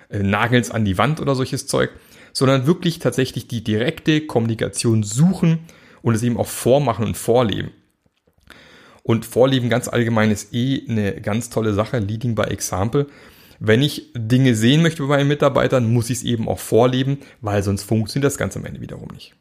äh, 0.10 0.20
Nagels 0.20 0.72
an 0.72 0.86
die 0.86 0.98
Wand 0.98 1.20
oder 1.20 1.36
solches 1.36 1.68
Zeug, 1.68 1.92
sondern 2.32 2.68
wirklich 2.68 3.00
tatsächlich 3.00 3.50
die 3.50 3.66
direkte 3.66 4.22
Kommunikation 4.22 5.04
suchen 5.04 5.60
und 6.02 6.16
es 6.16 6.24
eben 6.24 6.38
auch 6.38 6.48
vormachen 6.48 7.06
und 7.06 7.18
vorleben. 7.18 7.72
Und 9.04 9.26
Vorleben 9.26 9.70
ganz 9.70 9.90
allgemein 9.90 10.32
ist 10.32 10.54
eh 10.54 10.84
eine 10.90 11.20
ganz 11.20 11.50
tolle 11.50 11.74
Sache, 11.74 12.00
Leading 12.00 12.34
by 12.34 12.44
Example. 12.44 13.08
Wenn 13.60 13.82
ich 13.82 14.12
Dinge 14.16 14.56
sehen 14.56 14.82
möchte 14.82 15.04
bei 15.04 15.18
meinen 15.18 15.28
Mitarbeitern, 15.28 15.92
muss 15.92 16.10
ich 16.10 16.20
es 16.20 16.24
eben 16.24 16.48
auch 16.48 16.60
vorleben, 16.60 17.20
weil 17.42 17.62
sonst 17.62 17.84
funktioniert 17.84 18.26
das 18.26 18.38
Ganze 18.38 18.60
am 18.60 18.66
Ende 18.66 18.80
wiederum 18.80 19.10
nicht. 19.14 19.36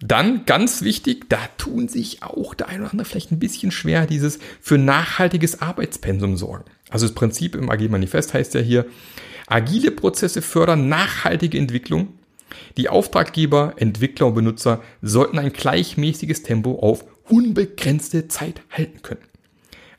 Dann 0.00 0.44
ganz 0.46 0.82
wichtig, 0.82 1.28
da 1.28 1.38
tun 1.58 1.88
sich 1.88 2.22
auch 2.22 2.54
der 2.54 2.68
eine 2.68 2.82
oder 2.82 2.92
andere 2.92 3.08
vielleicht 3.08 3.32
ein 3.32 3.40
bisschen 3.40 3.72
schwer, 3.72 4.06
dieses 4.06 4.38
für 4.60 4.78
nachhaltiges 4.78 5.60
Arbeitspensum 5.60 6.36
sorgen. 6.36 6.64
Also 6.88 7.06
das 7.06 7.14
Prinzip 7.14 7.56
im 7.56 7.68
AG 7.68 7.88
Manifest 7.88 8.32
heißt 8.32 8.54
ja 8.54 8.60
hier, 8.60 8.86
agile 9.48 9.90
Prozesse 9.90 10.40
fördern 10.40 10.88
nachhaltige 10.88 11.58
Entwicklung. 11.58 12.14
Die 12.76 12.88
Auftraggeber, 12.88 13.74
Entwickler 13.76 14.28
und 14.28 14.34
Benutzer 14.34 14.82
sollten 15.02 15.38
ein 15.38 15.52
gleichmäßiges 15.52 16.44
Tempo 16.44 16.78
auf 16.78 17.04
unbegrenzte 17.28 18.28
Zeit 18.28 18.62
halten 18.70 19.02
können. 19.02 19.20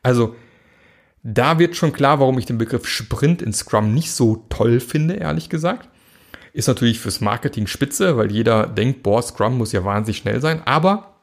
Also 0.02 0.36
da 1.24 1.60
wird 1.60 1.76
schon 1.76 1.92
klar, 1.92 2.20
warum 2.20 2.40
ich 2.40 2.46
den 2.46 2.58
Begriff 2.58 2.88
Sprint 2.88 3.42
in 3.42 3.52
Scrum 3.54 3.94
nicht 3.94 4.12
so 4.12 4.46
toll 4.50 4.80
finde, 4.80 5.16
ehrlich 5.16 5.50
gesagt. 5.50 5.89
Ist 6.60 6.68
natürlich 6.68 7.00
fürs 7.00 7.22
Marketing 7.22 7.68
spitze, 7.68 8.18
weil 8.18 8.34
jeder 8.34 8.68
denkt, 8.68 9.02
boah, 9.02 9.22
Scrum 9.22 9.58
muss 9.58 9.72
ja 9.72 9.86
wahnsinnig 9.86 10.18
schnell 10.18 10.42
sein. 10.42 10.62
Aber 10.66 11.16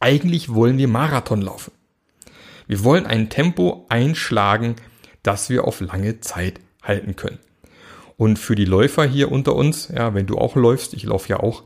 eigentlich 0.00 0.52
wollen 0.52 0.76
wir 0.76 0.86
Marathon 0.86 1.40
laufen. 1.40 1.72
Wir 2.66 2.84
wollen 2.84 3.06
ein 3.06 3.30
Tempo 3.30 3.86
einschlagen, 3.88 4.76
das 5.22 5.48
wir 5.48 5.64
auf 5.64 5.80
lange 5.80 6.20
Zeit 6.20 6.60
halten 6.82 7.16
können. 7.16 7.38
Und 8.18 8.38
für 8.38 8.54
die 8.54 8.66
Läufer 8.66 9.06
hier 9.06 9.32
unter 9.32 9.54
uns, 9.54 9.88
ja, 9.88 10.12
wenn 10.12 10.26
du 10.26 10.36
auch 10.36 10.56
läufst, 10.56 10.92
ich 10.92 11.04
laufe 11.04 11.30
ja 11.30 11.40
auch 11.40 11.64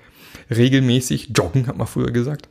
regelmäßig, 0.48 1.32
joggen 1.36 1.66
hat 1.66 1.76
man 1.76 1.88
früher 1.88 2.12
gesagt, 2.12 2.48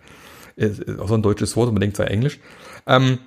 ist 0.57 0.99
auch 0.99 1.07
so 1.07 1.13
ein 1.13 1.21
deutsches 1.21 1.55
Wort, 1.55 1.71
man 1.71 1.79
denkt 1.79 1.95
sei 1.95 2.03
Englisch. 2.03 2.37
Ähm, 2.85 3.19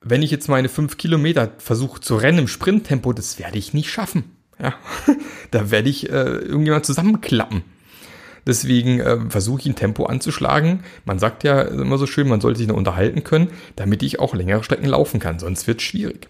wenn 0.00 0.22
ich 0.22 0.32
jetzt 0.32 0.48
meine 0.48 0.68
fünf 0.68 0.96
Kilometer 0.96 1.52
versuche 1.58 2.00
zu 2.00 2.16
rennen 2.16 2.38
im 2.40 2.48
Sprinttempo, 2.48 3.12
das 3.12 3.38
werde 3.38 3.58
ich 3.58 3.74
nicht 3.74 3.92
schaffen. 3.92 4.24
Ja, 4.62 4.74
da 5.50 5.70
werde 5.70 5.88
ich 5.88 6.08
äh, 6.08 6.12
irgendjemand 6.12 6.86
zusammenklappen. 6.86 7.64
Deswegen 8.46 9.00
äh, 9.00 9.18
versuche 9.28 9.60
ich 9.60 9.66
ein 9.66 9.76
Tempo 9.76 10.06
anzuschlagen. 10.06 10.84
Man 11.04 11.18
sagt 11.18 11.44
ja 11.44 11.62
immer 11.62 11.98
so 11.98 12.06
schön, 12.06 12.28
man 12.28 12.40
sollte 12.40 12.58
sich 12.58 12.68
noch 12.68 12.76
unterhalten 12.76 13.24
können, 13.24 13.48
damit 13.76 14.02
ich 14.02 14.20
auch 14.20 14.34
längere 14.34 14.64
Strecken 14.64 14.86
laufen 14.86 15.20
kann. 15.20 15.38
Sonst 15.38 15.66
wird 15.66 15.80
es 15.80 15.84
schwierig. 15.84 16.28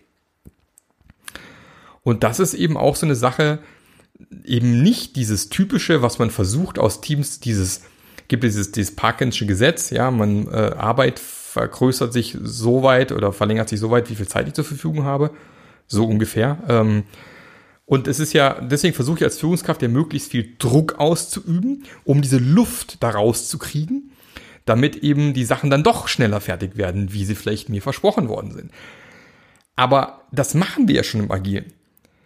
Und 2.03 2.25
das 2.25 2.41
ist 2.41 2.55
eben 2.55 2.77
auch 2.77 2.97
so 2.97 3.07
eine 3.07 3.15
Sache, 3.15 3.61
eben 4.45 4.83
nicht 4.83 5.17
dieses 5.17 5.49
typische, 5.49 6.03
was 6.03 6.19
man 6.19 6.31
versucht 6.31 6.79
aus 6.79 7.01
Teams, 7.01 7.41
dieses, 7.41 7.83
gibt 8.29 8.45
dieses, 8.45 8.73
dieses 8.73 8.95
Parkinsche 8.97 9.47
Gesetz, 9.47 9.91
ja, 9.91 10.11
man 10.11 10.49
äh, 10.49 10.73
Arbeit 10.77 11.19
vergrößert 11.19 12.13
sich 12.13 12.37
so 12.43 12.83
weit 12.83 13.13
oder 13.13 13.33
verlängert 13.33 13.69
sich 13.69 13.79
so 13.79 13.91
weit, 13.91 14.11
wie 14.11 14.15
viel 14.15 14.29
Zeit 14.29 14.49
ich 14.49 14.55
zur 14.55 14.65
Verfügung 14.65 15.05
habe. 15.05 15.31
So 15.87 16.07
ungefähr. 16.07 16.59
Ähm, 16.69 17.05
und 17.85 18.09
es 18.09 18.21
ist 18.21 18.33
ja, 18.33 18.61
deswegen 18.61 18.95
versuche 18.95 19.19
ich 19.19 19.25
als 19.25 19.39
Führungskraft 19.39 19.83
ja 19.83 19.89
möglichst 19.89 20.31
viel 20.31 20.55
Druck 20.59 20.99
auszuüben, 20.99 21.85
um 22.05 22.23
diese 22.23 22.39
Luft 22.39 23.03
daraus 23.03 23.49
zu 23.49 23.59
kriegen, 23.59 24.13
damit 24.65 24.97
eben 24.97 25.35
die 25.35 25.45
Sachen 25.45 25.71
dann 25.71 25.83
doch 25.83 26.09
schneller 26.09 26.41
fertig 26.41 26.77
werden, 26.77 27.13
wie 27.13 27.25
sie 27.25 27.35
vielleicht 27.35 27.69
mir 27.69 27.83
versprochen 27.83 28.29
worden 28.29 28.53
sind. 28.53 28.71
Aber 29.75 30.23
das 30.31 30.55
machen 30.55 30.87
wir 30.87 30.97
ja 30.97 31.03
schon 31.03 31.23
im 31.23 31.31
Agilen. 31.31 31.73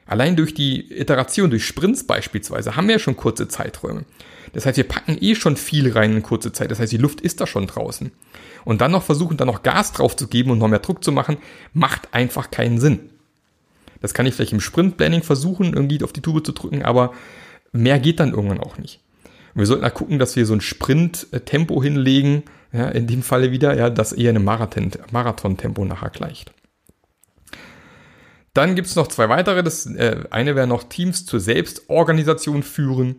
Allein 0.04 0.36
durch 0.36 0.54
die 0.54 0.92
Iteration, 0.92 1.50
durch 1.50 1.66
Sprints 1.66 2.06
beispielsweise, 2.06 2.76
haben 2.76 2.86
wir 2.86 2.96
ja 2.96 2.98
schon 3.00 3.16
kurze 3.16 3.48
Zeiträume. 3.48 4.04
Das 4.52 4.64
heißt, 4.66 4.76
wir 4.76 4.86
packen 4.86 5.18
eh 5.20 5.34
schon 5.34 5.56
viel 5.56 5.90
rein 5.90 6.14
in 6.14 6.22
kurze 6.22 6.52
Zeit. 6.52 6.70
Das 6.70 6.78
heißt, 6.78 6.92
die 6.92 6.98
Luft 6.98 7.20
ist 7.20 7.40
da 7.40 7.46
schon 7.46 7.66
draußen. 7.66 8.12
Und 8.64 8.80
dann 8.80 8.92
noch 8.92 9.02
versuchen, 9.02 9.36
dann 9.36 9.48
noch 9.48 9.62
Gas 9.62 9.92
drauf 9.92 10.14
zu 10.14 10.28
geben 10.28 10.50
und 10.50 10.58
noch 10.58 10.68
mehr 10.68 10.78
Druck 10.78 11.02
zu 11.02 11.10
machen, 11.10 11.38
macht 11.72 12.14
einfach 12.14 12.50
keinen 12.50 12.78
Sinn. 12.78 13.10
Das 14.06 14.14
kann 14.14 14.24
ich 14.24 14.34
vielleicht 14.34 14.52
im 14.52 14.60
Sprint-Planning 14.60 15.24
versuchen, 15.24 15.74
irgendwie 15.74 16.00
auf 16.04 16.12
die 16.12 16.20
Tube 16.20 16.46
zu 16.46 16.52
drücken, 16.52 16.84
aber 16.84 17.12
mehr 17.72 17.98
geht 17.98 18.20
dann 18.20 18.30
irgendwann 18.30 18.60
auch 18.60 18.78
nicht. 18.78 19.00
Und 19.52 19.58
wir 19.58 19.66
sollten 19.66 19.82
da 19.82 19.90
gucken, 19.90 20.20
dass 20.20 20.36
wir 20.36 20.46
so 20.46 20.54
ein 20.54 20.60
Sprint-Tempo 20.60 21.82
hinlegen, 21.82 22.44
ja, 22.72 22.88
in 22.88 23.08
dem 23.08 23.24
Falle 23.24 23.50
wieder, 23.50 23.76
ja, 23.76 23.90
das 23.90 24.12
eher 24.12 24.30
einem 24.30 24.44
Marathon-Tempo 24.44 25.84
nachher 25.84 26.10
gleicht. 26.10 26.52
Dann 28.54 28.76
gibt 28.76 28.86
es 28.86 28.94
noch 28.94 29.08
zwei 29.08 29.28
weitere. 29.28 29.64
Das 29.64 29.86
äh, 29.86 30.22
eine 30.30 30.54
wäre 30.54 30.68
noch 30.68 30.84
Teams 30.84 31.26
zur 31.26 31.40
Selbstorganisation 31.40 32.62
führen. 32.62 33.16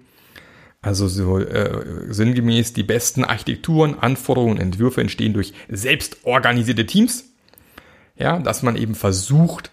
Also 0.81 1.09
so 1.09 1.37
äh, 1.37 2.13
sinngemäß 2.13 2.71
die 2.71 2.83
besten 2.83 3.25
Architekturen, 3.25 3.99
Anforderungen 3.99 4.57
Entwürfe 4.57 5.01
entstehen 5.01 5.33
durch 5.33 5.53
selbstorganisierte 5.67 6.85
Teams. 6.85 7.25
Ja, 8.15 8.39
dass 8.39 8.63
man 8.63 8.77
eben 8.77 8.95
versucht, 8.95 9.69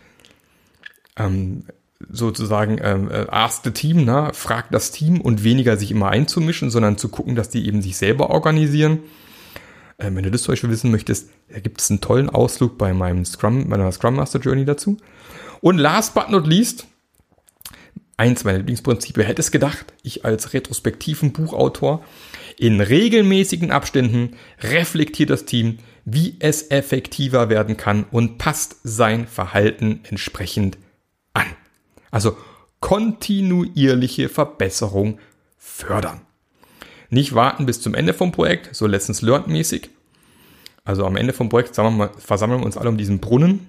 ähm, 1.16 1.64
sozusagen 2.10 2.78
ähm, 2.82 3.10
äh, 3.10 3.26
ask 3.28 3.64
the 3.64 3.70
team, 3.70 4.04
ne? 4.04 4.30
fragt 4.32 4.74
das 4.74 4.90
Team 4.90 5.20
und 5.20 5.44
weniger 5.44 5.76
sich 5.76 5.90
immer 5.90 6.10
einzumischen, 6.10 6.70
sondern 6.70 6.98
zu 6.98 7.08
gucken, 7.08 7.34
dass 7.34 7.48
die 7.48 7.66
eben 7.66 7.82
sich 7.82 7.96
selber 7.96 8.30
organisieren. 8.30 9.00
Äh, 9.98 10.10
wenn 10.12 10.24
du 10.24 10.30
das 10.30 10.42
zum 10.42 10.52
Beispiel 10.52 10.70
wissen 10.70 10.90
möchtest, 10.90 11.30
da 11.48 11.60
gibt 11.60 11.80
es 11.80 11.90
einen 11.90 12.00
tollen 12.00 12.30
Ausflug 12.30 12.78
bei 12.78 12.92
meinem 12.92 13.24
Scrum, 13.24 13.68
meiner 13.68 13.90
Scrum 13.92 14.16
Master 14.16 14.40
Journey 14.40 14.64
dazu. 14.64 14.96
Und 15.60 15.78
last 15.78 16.14
but 16.14 16.30
not 16.30 16.46
least, 16.46 16.86
eins 18.16 18.44
meiner 18.44 18.58
Lieblingsprinzipien, 18.58 19.26
hätte 19.26 19.40
es 19.40 19.50
gedacht, 19.50 19.92
ich 20.02 20.24
als 20.24 20.52
retrospektiven 20.52 21.32
Buchautor, 21.32 22.04
in 22.58 22.80
regelmäßigen 22.80 23.70
Abständen 23.72 24.36
reflektiert 24.60 25.30
das 25.30 25.44
Team, 25.44 25.78
wie 26.04 26.36
es 26.38 26.70
effektiver 26.70 27.48
werden 27.48 27.76
kann 27.76 28.04
und 28.04 28.38
passt 28.38 28.76
sein 28.84 29.26
Verhalten 29.26 30.00
entsprechend. 30.04 30.78
Also 32.14 32.36
kontinuierliche 32.78 34.28
Verbesserung 34.28 35.18
fördern. 35.58 36.20
Nicht 37.10 37.34
warten 37.34 37.66
bis 37.66 37.80
zum 37.80 37.92
Ende 37.92 38.14
vom 38.14 38.30
Projekt, 38.30 38.72
so 38.72 38.86
Lessons 38.86 39.20
Learned 39.20 39.48
mäßig. 39.48 39.90
Also 40.84 41.04
am 41.06 41.16
Ende 41.16 41.32
vom 41.32 41.48
Projekt 41.48 41.74
versammeln 41.74 42.60
wir 42.60 42.64
uns 42.64 42.76
alle 42.76 42.88
um 42.88 42.96
diesen 42.96 43.18
Brunnen, 43.18 43.66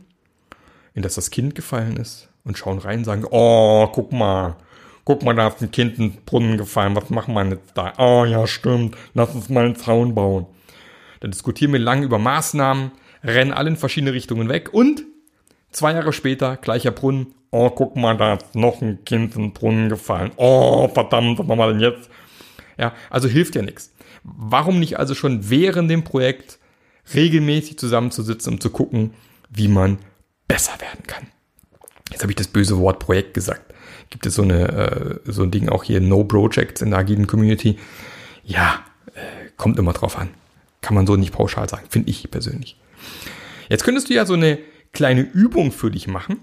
in 0.93 1.01
das 1.01 1.15
das 1.15 1.31
Kind 1.31 1.55
gefallen 1.55 1.97
ist 1.97 2.29
und 2.43 2.55
schauen 2.55 2.77
rein 2.77 2.99
und 2.99 3.05
sagen, 3.05 3.25
oh, 3.31 3.87
guck 3.87 4.11
mal, 4.11 4.57
guck 5.05 5.23
mal, 5.23 5.33
da 5.33 5.47
ist 5.47 5.63
ein 5.63 5.71
Kind 5.71 5.97
in 5.97 6.11
den 6.11 6.21
Brunnen 6.23 6.59
gefallen, 6.59 6.95
was 6.95 7.09
machen 7.09 7.33
wir 7.33 7.45
jetzt 7.45 7.71
da? 7.73 7.93
Oh 7.97 8.25
ja, 8.25 8.45
stimmt, 8.45 8.95
lass 9.15 9.33
uns 9.33 9.49
mal 9.49 9.65
einen 9.65 9.75
Zaun 9.75 10.13
bauen. 10.13 10.45
Dann 11.19 11.31
diskutieren 11.31 11.73
wir 11.73 11.79
lange 11.79 12.05
über 12.05 12.19
Maßnahmen, 12.19 12.91
rennen 13.23 13.53
alle 13.53 13.71
in 13.71 13.75
verschiedene 13.75 14.13
Richtungen 14.13 14.49
weg 14.49 14.71
und 14.71 15.03
zwei 15.71 15.93
Jahre 15.93 16.13
später, 16.13 16.57
gleicher 16.57 16.91
Brunnen, 16.91 17.33
oh, 17.55 17.69
guck 17.69 17.95
mal, 17.95 18.17
da 18.17 18.35
ist 18.35 18.55
noch 18.55 18.81
ein 18.81 19.03
Kind 19.05 19.35
in 19.35 19.43
den 19.43 19.53
Brunnen 19.53 19.89
gefallen. 19.89 20.31
Oh, 20.37 20.87
verdammt, 20.87 21.39
was 21.39 21.47
machen 21.47 21.59
wir 21.59 21.67
denn 21.69 21.79
jetzt? 21.79 22.09
Ja, 22.77 22.93
also 23.09 23.27
hilft 23.27 23.55
ja 23.55 23.61
nichts. 23.61 23.93
Warum 24.23 24.79
nicht 24.79 24.99
also 24.99 25.15
schon 25.15 25.49
während 25.49 25.89
dem 25.89 26.03
Projekt 26.03 26.59
regelmäßig 27.13 27.77
zusammenzusitzen, 27.77 28.53
um 28.53 28.59
zu 28.59 28.69
gucken, 28.69 29.13
wie 29.49 29.67
man 29.67 29.99
besser 30.47 30.73
werden 30.81 31.05
kann? 31.07 31.27
Jetzt 32.11 32.21
habe 32.21 32.31
ich 32.31 32.35
das 32.35 32.47
böse 32.47 32.77
Wort 32.79 32.99
Projekt 32.99 33.33
gesagt. 33.33 33.73
Gibt 34.09 34.25
es 34.25 34.35
so 34.35 34.41
eine, 34.41 35.21
äh, 35.25 35.31
so 35.31 35.43
ein 35.43 35.51
Ding 35.51 35.69
auch 35.69 35.83
hier, 35.83 36.01
No 36.01 36.23
Projects 36.23 36.81
in 36.81 36.91
der 36.91 36.99
agilen 36.99 37.27
Community? 37.27 37.77
Ja, 38.43 38.85
Kommt 39.57 39.79
immer 39.79 39.93
drauf 39.93 40.17
an. 40.17 40.29
Kann 40.81 40.95
man 40.95 41.07
so 41.07 41.15
nicht 41.15 41.33
pauschal 41.33 41.67
sagen, 41.69 41.85
finde 41.89 42.09
ich 42.09 42.29
persönlich. 42.29 42.77
Jetzt 43.69 43.83
könntest 43.83 44.09
du 44.09 44.13
ja 44.13 44.25
so 44.25 44.33
eine 44.33 44.59
kleine 44.91 45.21
Übung 45.21 45.71
für 45.71 45.89
dich 45.89 46.07
machen 46.07 46.37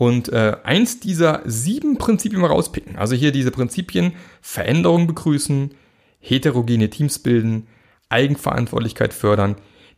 und 0.00 0.32
äh, 0.32 0.56
eins 0.64 0.98
dieser 0.98 1.42
sieben 1.44 1.98
Prinzipien 1.98 2.40
mal 2.40 2.46
rauspicken. 2.46 2.96
Also 2.96 3.14
hier 3.14 3.32
diese 3.32 3.50
Prinzipien 3.50 4.14
Veränderung 4.40 5.06
begrüßen, 5.06 5.74
heterogene 6.20 6.88
Teams 6.88 7.18
bilden, 7.18 7.66
Eigenverantwortlichkeit 8.08 9.12
fördern, 9.12 9.56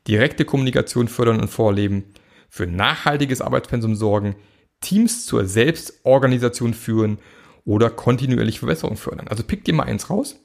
direkte 0.09 0.45
Kommunikation 0.45 1.07
fördern 1.07 1.41
und 1.41 1.47
vorleben, 1.47 2.03
für 2.49 2.67
nachhaltiges 2.67 3.41
Arbeitspensum 3.41 3.95
sorgen, 3.95 4.35
Teams 4.81 5.25
zur 5.25 5.47
Selbstorganisation 5.47 6.75
führen 6.75 7.19
oder 7.65 7.89
kontinuierlich 7.89 8.59
Verbesserung 8.59 8.97
fördern. 8.97 9.29
Also 9.29 9.45
pick 9.45 9.65
dir 9.65 9.75
mal 9.75 9.85
eins 9.85 10.11
raus 10.11 10.37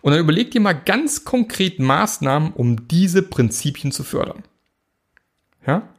und 0.00 0.12
dann 0.12 0.20
überleg 0.20 0.52
dir 0.52 0.62
mal 0.62 0.72
ganz 0.72 1.26
konkret 1.26 1.80
Maßnahmen, 1.80 2.54
um 2.54 2.88
diese 2.88 3.22
Prinzipien 3.22 3.92
zu 3.92 4.04
fördern. 4.04 4.42
Ja? 5.66 5.93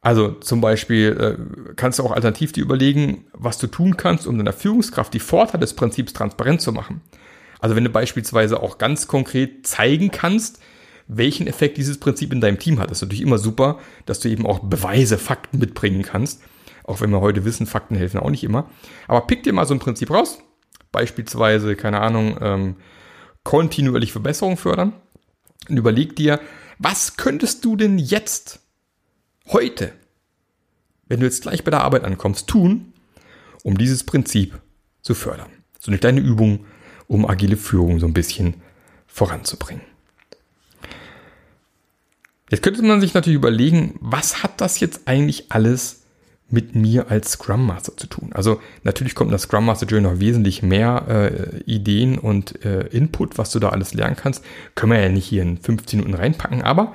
Also 0.00 0.30
zum 0.32 0.60
Beispiel 0.60 1.16
äh, 1.18 1.74
kannst 1.74 1.98
du 1.98 2.04
auch 2.04 2.12
alternativ 2.12 2.52
dir 2.52 2.62
überlegen, 2.62 3.26
was 3.32 3.58
du 3.58 3.66
tun 3.66 3.96
kannst, 3.96 4.26
um 4.26 4.38
deiner 4.38 4.52
Führungskraft 4.52 5.12
die 5.12 5.20
Vorteile 5.20 5.60
des 5.60 5.74
Prinzips 5.74 6.12
transparent 6.12 6.60
zu 6.60 6.72
machen. 6.72 7.00
Also 7.60 7.74
wenn 7.74 7.84
du 7.84 7.90
beispielsweise 7.90 8.62
auch 8.62 8.78
ganz 8.78 9.08
konkret 9.08 9.66
zeigen 9.66 10.10
kannst, 10.10 10.60
welchen 11.08 11.46
Effekt 11.46 11.78
dieses 11.78 11.98
Prinzip 11.98 12.32
in 12.32 12.40
deinem 12.40 12.58
Team 12.58 12.78
hat, 12.78 12.90
ist 12.90 13.00
natürlich 13.00 13.22
immer 13.22 13.38
super, 13.38 13.78
dass 14.06 14.20
du 14.20 14.28
eben 14.28 14.46
auch 14.46 14.60
Beweise, 14.60 15.18
Fakten 15.18 15.58
mitbringen 15.58 16.02
kannst. 16.02 16.42
Auch 16.84 17.00
wenn 17.00 17.10
wir 17.10 17.20
heute 17.20 17.44
wissen, 17.44 17.66
Fakten 17.66 17.96
helfen 17.96 18.20
auch 18.20 18.30
nicht 18.30 18.44
immer. 18.44 18.70
Aber 19.08 19.26
pick 19.26 19.42
dir 19.42 19.52
mal 19.52 19.66
so 19.66 19.74
ein 19.74 19.80
Prinzip 19.80 20.10
raus. 20.10 20.38
Beispielsweise, 20.92 21.76
keine 21.76 22.00
Ahnung, 22.00 22.38
ähm, 22.40 22.76
kontinuierlich 23.42 24.12
Verbesserung 24.12 24.56
fördern. 24.56 24.92
Und 25.68 25.76
überleg 25.76 26.14
dir, 26.16 26.40
was 26.78 27.16
könntest 27.16 27.64
du 27.64 27.76
denn 27.76 27.98
jetzt, 27.98 28.60
heute, 29.48 29.92
wenn 31.06 31.20
du 31.20 31.26
jetzt 31.26 31.42
gleich 31.42 31.64
bei 31.64 31.70
der 31.70 31.82
Arbeit 31.82 32.04
ankommst, 32.04 32.46
tun, 32.46 32.92
um 33.62 33.78
dieses 33.78 34.04
Prinzip 34.04 34.58
zu 35.02 35.14
fördern? 35.14 35.50
So 35.78 35.90
eine 35.90 35.98
kleine 35.98 36.20
Übung, 36.20 36.66
um 37.06 37.28
agile 37.28 37.56
Führung 37.56 37.98
so 37.98 38.06
ein 38.06 38.14
bisschen 38.14 38.54
voranzubringen. 39.06 39.82
Jetzt 42.50 42.62
könnte 42.62 42.82
man 42.82 43.00
sich 43.00 43.14
natürlich 43.14 43.36
überlegen, 43.36 43.94
was 44.00 44.42
hat 44.42 44.60
das 44.60 44.80
jetzt 44.80 45.02
eigentlich 45.06 45.52
alles 45.52 46.02
mit 46.50 46.74
mir 46.74 47.10
als 47.10 47.32
Scrum 47.32 47.66
Master 47.66 47.94
zu 47.96 48.06
tun? 48.06 48.30
Also 48.32 48.60
natürlich 48.84 49.14
kommt 49.14 49.28
in 49.28 49.32
das 49.32 49.42
Scrum 49.42 49.66
Master 49.66 49.86
Journey 49.86 50.08
noch 50.08 50.20
wesentlich 50.20 50.62
mehr 50.62 51.04
äh, 51.08 51.60
Ideen 51.70 52.18
und 52.18 52.64
äh, 52.64 52.86
Input, 52.86 53.36
was 53.36 53.50
du 53.50 53.58
da 53.58 53.68
alles 53.68 53.92
lernen 53.92 54.16
kannst. 54.16 54.42
Können 54.74 54.92
wir 54.92 55.00
ja 55.00 55.10
nicht 55.10 55.26
hier 55.26 55.42
in 55.42 55.58
15 55.58 56.00
Minuten 56.00 56.14
reinpacken, 56.14 56.62
aber 56.62 56.94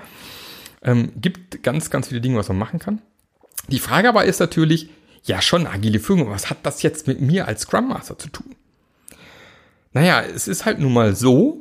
ähm, 0.83 1.11
gibt 1.15 1.63
ganz, 1.63 1.89
ganz 1.89 2.09
viele 2.09 2.21
Dinge, 2.21 2.37
was 2.37 2.49
man 2.49 2.57
machen 2.57 2.79
kann. 2.79 3.01
Die 3.69 3.79
Frage 3.79 4.09
aber 4.09 4.25
ist 4.25 4.39
natürlich, 4.39 4.89
ja 5.23 5.41
schon 5.41 5.67
agile 5.67 5.99
Führung, 5.99 6.29
was 6.29 6.49
hat 6.49 6.57
das 6.63 6.81
jetzt 6.81 7.07
mit 7.07 7.21
mir 7.21 7.47
als 7.47 7.61
Scrum 7.61 7.87
Master 7.87 8.17
zu 8.17 8.29
tun? 8.29 8.55
Naja, 9.93 10.21
es 10.21 10.47
ist 10.47 10.65
halt 10.65 10.79
nun 10.79 10.93
mal 10.93 11.15
so, 11.15 11.59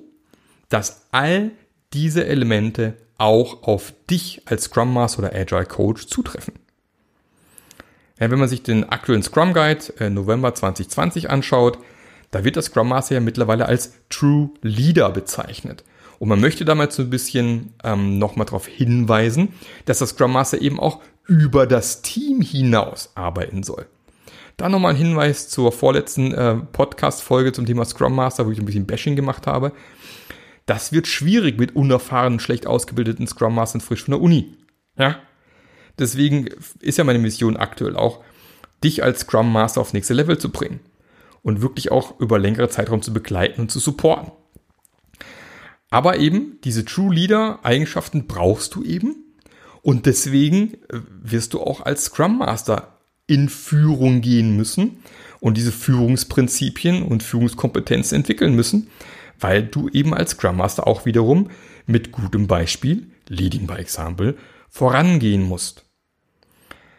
dass 0.69 1.07
all 1.13 1.51
diese 1.93 2.25
Elemente 2.27 2.97
auch 3.19 3.63
auf 3.63 3.93
dich 4.11 4.43
als 4.47 4.65
Scrum 4.65 4.93
Master 4.93 5.21
oder 5.21 5.35
Agile 5.35 5.67
Coach 5.67 6.07
zutreffen. 6.07 6.55
Ja, 8.19 8.31
wenn 8.31 8.39
man 8.39 8.49
sich 8.49 8.63
den 8.63 8.89
aktuellen 8.89 9.23
Scrum 9.23 9.53
Guide 9.53 9.93
äh, 9.99 10.11
November 10.11 10.55
2020 10.55 11.31
anschaut, 11.31 11.79
da 12.31 12.45
wird 12.45 12.57
das 12.57 12.67
Scrum 12.67 12.89
Master 12.89 13.17
ja 13.17 13.21
mittlerweile 13.21 13.67
als 13.67 13.93
True 14.09 14.51
Leader 14.63 15.11
bezeichnet. 15.11 15.85
Und 16.23 16.29
man 16.29 16.41
möchte 16.41 16.65
damit 16.65 16.93
so 16.93 17.03
ein 17.03 17.11
bisschen 17.11 17.75
ähm, 17.83 18.21
nochmal 18.21 18.47
darauf 18.47 18.69
hinweisen, 18.69 19.49
dass 19.87 19.99
das 19.99 20.11
Scrum 20.11 20.31
Master 20.31 20.63
eben 20.63 20.79
auch 20.79 21.01
über 21.27 21.67
das 21.67 22.01
Team 22.03 22.41
hinaus 22.41 23.11
arbeiten 23.17 23.65
soll. 23.65 23.87
Da 24.57 24.69
nochmal 24.69 24.93
ein 24.93 24.99
Hinweis 24.99 25.49
zur 25.49 25.73
vorletzten 25.73 26.33
äh, 26.33 26.55
Podcast-Folge 26.55 27.51
zum 27.51 27.67
Thema 27.67 27.85
Scrum 27.85 28.15
Master, 28.15 28.47
wo 28.47 28.53
ich 28.53 28.61
ein 28.61 28.65
bisschen 28.65 28.87
Bashing 28.87 29.17
gemacht 29.17 29.49
habe. 29.49 29.73
Das 30.65 30.93
wird 30.93 31.09
schwierig 31.09 31.59
mit 31.59 31.75
unerfahrenen, 31.75 32.39
schlecht 32.39 32.69
ausgebildeten 32.69 33.27
Scrum 33.27 33.57
Mastern 33.57 33.81
frisch 33.81 34.05
von 34.05 34.13
der 34.13 34.21
Uni. 34.21 34.57
Ja? 34.97 35.17
Deswegen 35.99 36.51
ist 36.79 36.99
ja 36.99 37.03
meine 37.03 37.19
Mission 37.19 37.57
aktuell 37.57 37.97
auch, 37.97 38.23
dich 38.85 39.03
als 39.03 39.23
Scrum 39.23 39.53
Master 39.53 39.81
aufs 39.81 39.93
nächste 39.93 40.15
Level 40.15 40.39
zu 40.39 40.53
bringen 40.53 40.79
und 41.43 41.63
wirklich 41.63 41.91
auch 41.91 42.21
über 42.21 42.39
längere 42.39 42.69
Zeitraum 42.69 43.03
zu 43.03 43.13
begleiten 43.13 43.63
und 43.63 43.73
zu 43.73 43.81
supporten. 43.81 44.31
Aber 45.93 46.19
eben 46.19 46.59
diese 46.65 46.87
True 46.87 47.15
Leader 47.15 47.59
Eigenschaften 47.65 48.27
brauchst 48.27 48.75
du 48.75 48.83
eben 48.83 49.15
und 49.83 50.07
deswegen 50.07 50.73
äh, 50.89 51.01
wirst 51.23 51.53
du 51.53 51.61
auch 51.61 51.83
als 51.83 52.05
Scrum 52.07 52.39
Master 52.39 52.99
in 53.27 53.51
Führung 53.51 54.23
gehen 54.23 54.57
müssen 54.57 55.03
und 55.39 55.59
diese 55.59 55.71
Führungsprinzipien 55.71 57.03
und 57.03 57.23
Führungskompetenzen 57.23 58.17
entwickeln 58.17 58.57
müssen, 58.57 58.89
weil 59.39 59.65
du 59.65 59.91
eben 59.91 60.15
als 60.15 60.31
Scrum 60.31 60.57
Master 60.57 60.87
auch 60.87 61.05
wiederum 61.05 61.51
mit 61.87 62.11
gutem 62.11 62.47
Beispiel, 62.47 63.09
Leading 63.29 63.67
by 63.67 63.75
Example, 63.75 64.37
vorangehen 64.71 65.43
musst. 65.43 65.85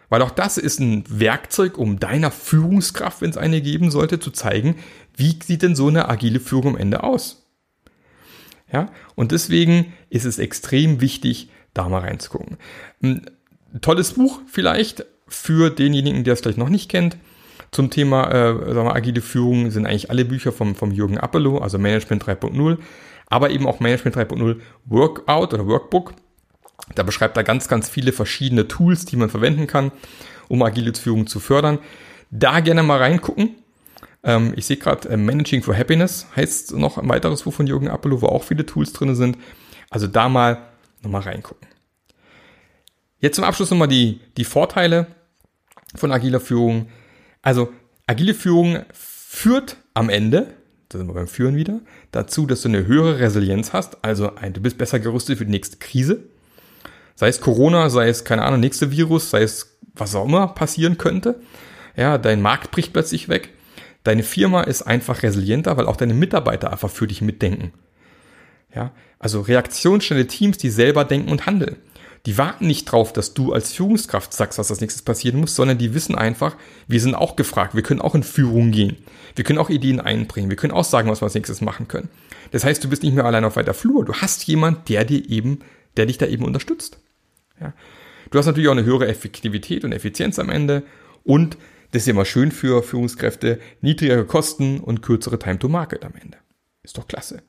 Weil 0.09 0.21
auch 0.21 0.29
das 0.29 0.59
ist 0.59 0.79
ein 0.79 1.03
Werkzeug, 1.07 1.79
um 1.79 1.99
deiner 1.99 2.29
Führungskraft, 2.29 3.21
wenn 3.21 3.31
es 3.31 3.37
eine 3.37 3.59
geben 3.59 3.89
sollte, 3.89 4.19
zu 4.19 4.29
zeigen, 4.29 4.75
wie 5.17 5.39
sieht 5.43 5.63
denn 5.63 5.75
so 5.75 5.87
eine 5.87 6.09
agile 6.09 6.39
Führung 6.39 6.75
am 6.75 6.77
Ende 6.77 7.01
aus. 7.01 7.42
Ja, 8.73 8.87
und 9.15 9.31
deswegen 9.31 9.93
ist 10.09 10.25
es 10.25 10.39
extrem 10.39 10.99
wichtig, 10.99 11.49
da 11.73 11.87
mal 11.87 11.99
reinzugucken. 11.99 12.57
Ein 13.01 13.21
tolles 13.81 14.13
Buch 14.13 14.41
vielleicht 14.47 15.05
für 15.27 15.69
denjenigen, 15.69 16.23
der 16.23 16.33
es 16.33 16.41
vielleicht 16.41 16.57
noch 16.57 16.69
nicht 16.69 16.89
kennt. 16.89 17.17
Zum 17.71 17.89
Thema 17.89 18.29
äh, 18.29 18.73
sagen 18.73 18.87
wir, 18.87 18.95
agile 18.95 19.21
Führung 19.21 19.71
sind 19.71 19.85
eigentlich 19.85 20.09
alle 20.09 20.25
Bücher 20.25 20.51
vom, 20.51 20.75
vom 20.75 20.91
Jürgen 20.91 21.17
Appelow, 21.17 21.59
also 21.59 21.77
Management 21.77 22.23
3.0, 22.23 22.77
aber 23.27 23.51
eben 23.51 23.67
auch 23.67 23.79
Management 23.79 24.17
3.0 24.17 24.59
Workout 24.85 25.53
oder 25.53 25.67
Workbook. 25.67 26.13
Da 26.95 27.03
beschreibt 27.03 27.37
er 27.37 27.43
ganz, 27.43 27.67
ganz 27.67 27.89
viele 27.89 28.11
verschiedene 28.11 28.67
Tools, 28.67 29.05
die 29.05 29.15
man 29.15 29.29
verwenden 29.29 29.67
kann, 29.67 29.91
um 30.49 30.61
agile 30.63 30.93
Führung 30.93 31.27
zu 31.27 31.39
fördern. 31.39 31.79
Da 32.31 32.59
gerne 32.59 32.83
mal 32.83 32.97
reingucken. 32.97 33.55
Ähm, 34.23 34.53
ich 34.55 34.65
sehe 34.65 34.77
gerade 34.77 35.09
äh, 35.09 35.17
Managing 35.17 35.61
for 35.63 35.75
Happiness 35.75 36.27
heißt 36.35 36.75
noch 36.75 36.97
ein 36.97 37.09
weiteres 37.09 37.43
Buch 37.43 37.53
von 37.53 37.67
Jürgen 37.67 37.87
Appelow, 37.87 38.21
wo 38.21 38.27
auch 38.27 38.43
viele 38.43 38.65
Tools 38.65 38.93
drin 38.93 39.15
sind. 39.15 39.37
Also 39.89 40.07
da 40.07 40.29
mal 40.29 40.59
nochmal 41.01 41.21
reingucken. 41.21 41.67
Jetzt 43.19 43.35
zum 43.35 43.43
Abschluss 43.43 43.69
nochmal 43.71 43.87
die, 43.87 44.19
die 44.37 44.43
Vorteile 44.43 45.07
von 45.95 46.11
agiler 46.11 46.39
Führung. 46.39 46.89
Also 47.41 47.71
agile 48.07 48.33
Führung 48.33 48.83
führt 48.93 49.77
am 49.93 50.09
Ende, 50.09 50.53
da 50.89 50.97
sind 50.97 51.07
wir 51.07 51.13
beim 51.13 51.27
Führen 51.27 51.55
wieder, 51.55 51.79
dazu, 52.11 52.45
dass 52.45 52.61
du 52.61 52.69
eine 52.69 52.85
höhere 52.85 53.19
Resilienz 53.19 53.73
hast. 53.73 54.03
Also 54.03 54.35
ein, 54.35 54.53
du 54.53 54.61
bist 54.61 54.77
besser 54.77 54.99
gerüstet 54.99 55.37
für 55.37 55.45
die 55.45 55.51
nächste 55.51 55.77
Krise. 55.77 56.23
Sei 57.15 57.27
es 57.27 57.41
Corona, 57.41 57.89
sei 57.89 58.09
es, 58.09 58.23
keine 58.23 58.43
Ahnung, 58.43 58.59
nächste 58.59 58.91
Virus, 58.91 59.29
sei 59.29 59.43
es 59.43 59.77
was 59.93 60.15
auch 60.15 60.25
immer 60.25 60.47
passieren 60.47 60.97
könnte. 60.97 61.39
Ja, 61.95 62.17
dein 62.17 62.41
Markt 62.41 62.71
bricht 62.71 62.93
plötzlich 62.93 63.29
weg. 63.29 63.49
Deine 64.03 64.23
Firma 64.23 64.61
ist 64.61 64.81
einfach 64.81 65.23
resilienter, 65.23 65.77
weil 65.77 65.87
auch 65.87 65.95
deine 65.95 66.13
Mitarbeiter 66.13 66.71
einfach 66.71 66.89
für 66.89 67.07
dich 67.07 67.21
mitdenken. 67.21 67.71
Ja, 68.75 68.91
also 69.19 69.41
reaktionsschnelle 69.41 70.27
Teams, 70.27 70.57
die 70.57 70.69
selber 70.69 71.05
denken 71.05 71.29
und 71.29 71.45
handeln. 71.45 71.77
Die 72.25 72.37
warten 72.37 72.67
nicht 72.67 72.85
drauf, 72.85 73.11
dass 73.11 73.33
du 73.33 73.51
als 73.51 73.73
Führungskraft 73.73 74.33
sagst, 74.33 74.57
was 74.57 74.71
als 74.71 74.79
nächstes 74.79 75.01
passieren 75.01 75.39
muss, 75.39 75.55
sondern 75.55 75.77
die 75.77 75.93
wissen 75.93 76.15
einfach, 76.15 76.55
wir 76.87 77.01
sind 77.01 77.15
auch 77.15 77.35
gefragt, 77.35 77.75
wir 77.75 77.83
können 77.83 77.99
auch 77.99 78.15
in 78.15 78.23
Führung 78.23 78.71
gehen. 78.71 78.97
Wir 79.35 79.43
können 79.43 79.59
auch 79.59 79.69
Ideen 79.69 79.99
einbringen, 79.99 80.49
wir 80.49 80.55
können 80.55 80.73
auch 80.73 80.85
sagen, 80.85 81.09
was 81.09 81.21
wir 81.21 81.25
als 81.25 81.33
nächstes 81.33 81.59
machen 81.59 81.89
können. 81.89 82.09
Das 82.51 82.63
heißt, 82.63 82.83
du 82.83 82.89
bist 82.89 83.03
nicht 83.03 83.13
mehr 83.13 83.25
allein 83.25 83.43
auf 83.43 83.57
weiter 83.57 83.73
Flur, 83.73 84.05
du 84.05 84.13
hast 84.13 84.45
jemand, 84.45 84.87
der 84.87 85.03
dir 85.03 85.29
eben, 85.29 85.59
der 85.97 86.05
dich 86.05 86.17
da 86.17 86.25
eben 86.25 86.45
unterstützt. 86.45 86.97
Ja. 87.59 87.73
Du 88.31 88.39
hast 88.39 88.45
natürlich 88.45 88.69
auch 88.69 88.73
eine 88.73 88.85
höhere 88.85 89.07
Effektivität 89.07 89.83
und 89.83 89.91
Effizienz 89.91 90.39
am 90.39 90.49
Ende 90.49 90.83
und 91.23 91.57
das 91.93 92.01
ist 92.03 92.07
immer 92.07 92.25
schön 92.25 92.51
für 92.51 92.81
Führungskräfte, 92.81 93.59
niedrigere 93.81 94.25
Kosten 94.25 94.79
und 94.79 95.03
kürzere 95.03 95.37
Time 95.37 95.59
to 95.59 95.69
Market 95.69 96.03
am 96.03 96.13
Ende. 96.19 96.39
Ist 96.81 96.97
doch 96.97 97.07
klasse. 97.07 97.43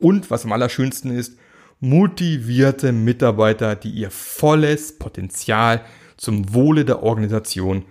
Und 0.00 0.32
was 0.32 0.44
am 0.44 0.50
allerschönsten 0.50 1.12
ist, 1.12 1.38
motivierte 1.78 2.90
Mitarbeiter, 2.90 3.76
die 3.76 3.90
ihr 3.90 4.10
volles 4.10 4.98
Potenzial 4.98 5.84
zum 6.16 6.52
Wohle 6.52 6.84
der 6.84 7.04
Organisation 7.04 7.84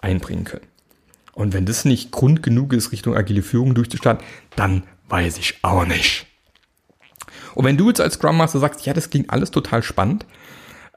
einbringen 0.00 0.42
können. 0.42 0.66
Und 1.34 1.52
wenn 1.52 1.66
das 1.66 1.84
nicht 1.84 2.10
Grund 2.10 2.42
genug 2.42 2.72
ist, 2.72 2.90
Richtung 2.90 3.14
agile 3.14 3.42
Führung 3.42 3.76
durchzustarten, 3.76 4.26
dann 4.56 4.82
weiß 5.08 5.38
ich 5.38 5.60
auch 5.62 5.86
nicht. 5.86 6.26
Und 7.54 7.64
wenn 7.64 7.76
du 7.76 7.88
jetzt 7.88 8.00
als 8.00 8.14
Scrum 8.14 8.36
Master 8.36 8.58
sagst, 8.58 8.84
ja, 8.86 8.92
das 8.92 9.08
klingt 9.08 9.30
alles 9.30 9.52
total 9.52 9.84
spannend, 9.84 10.26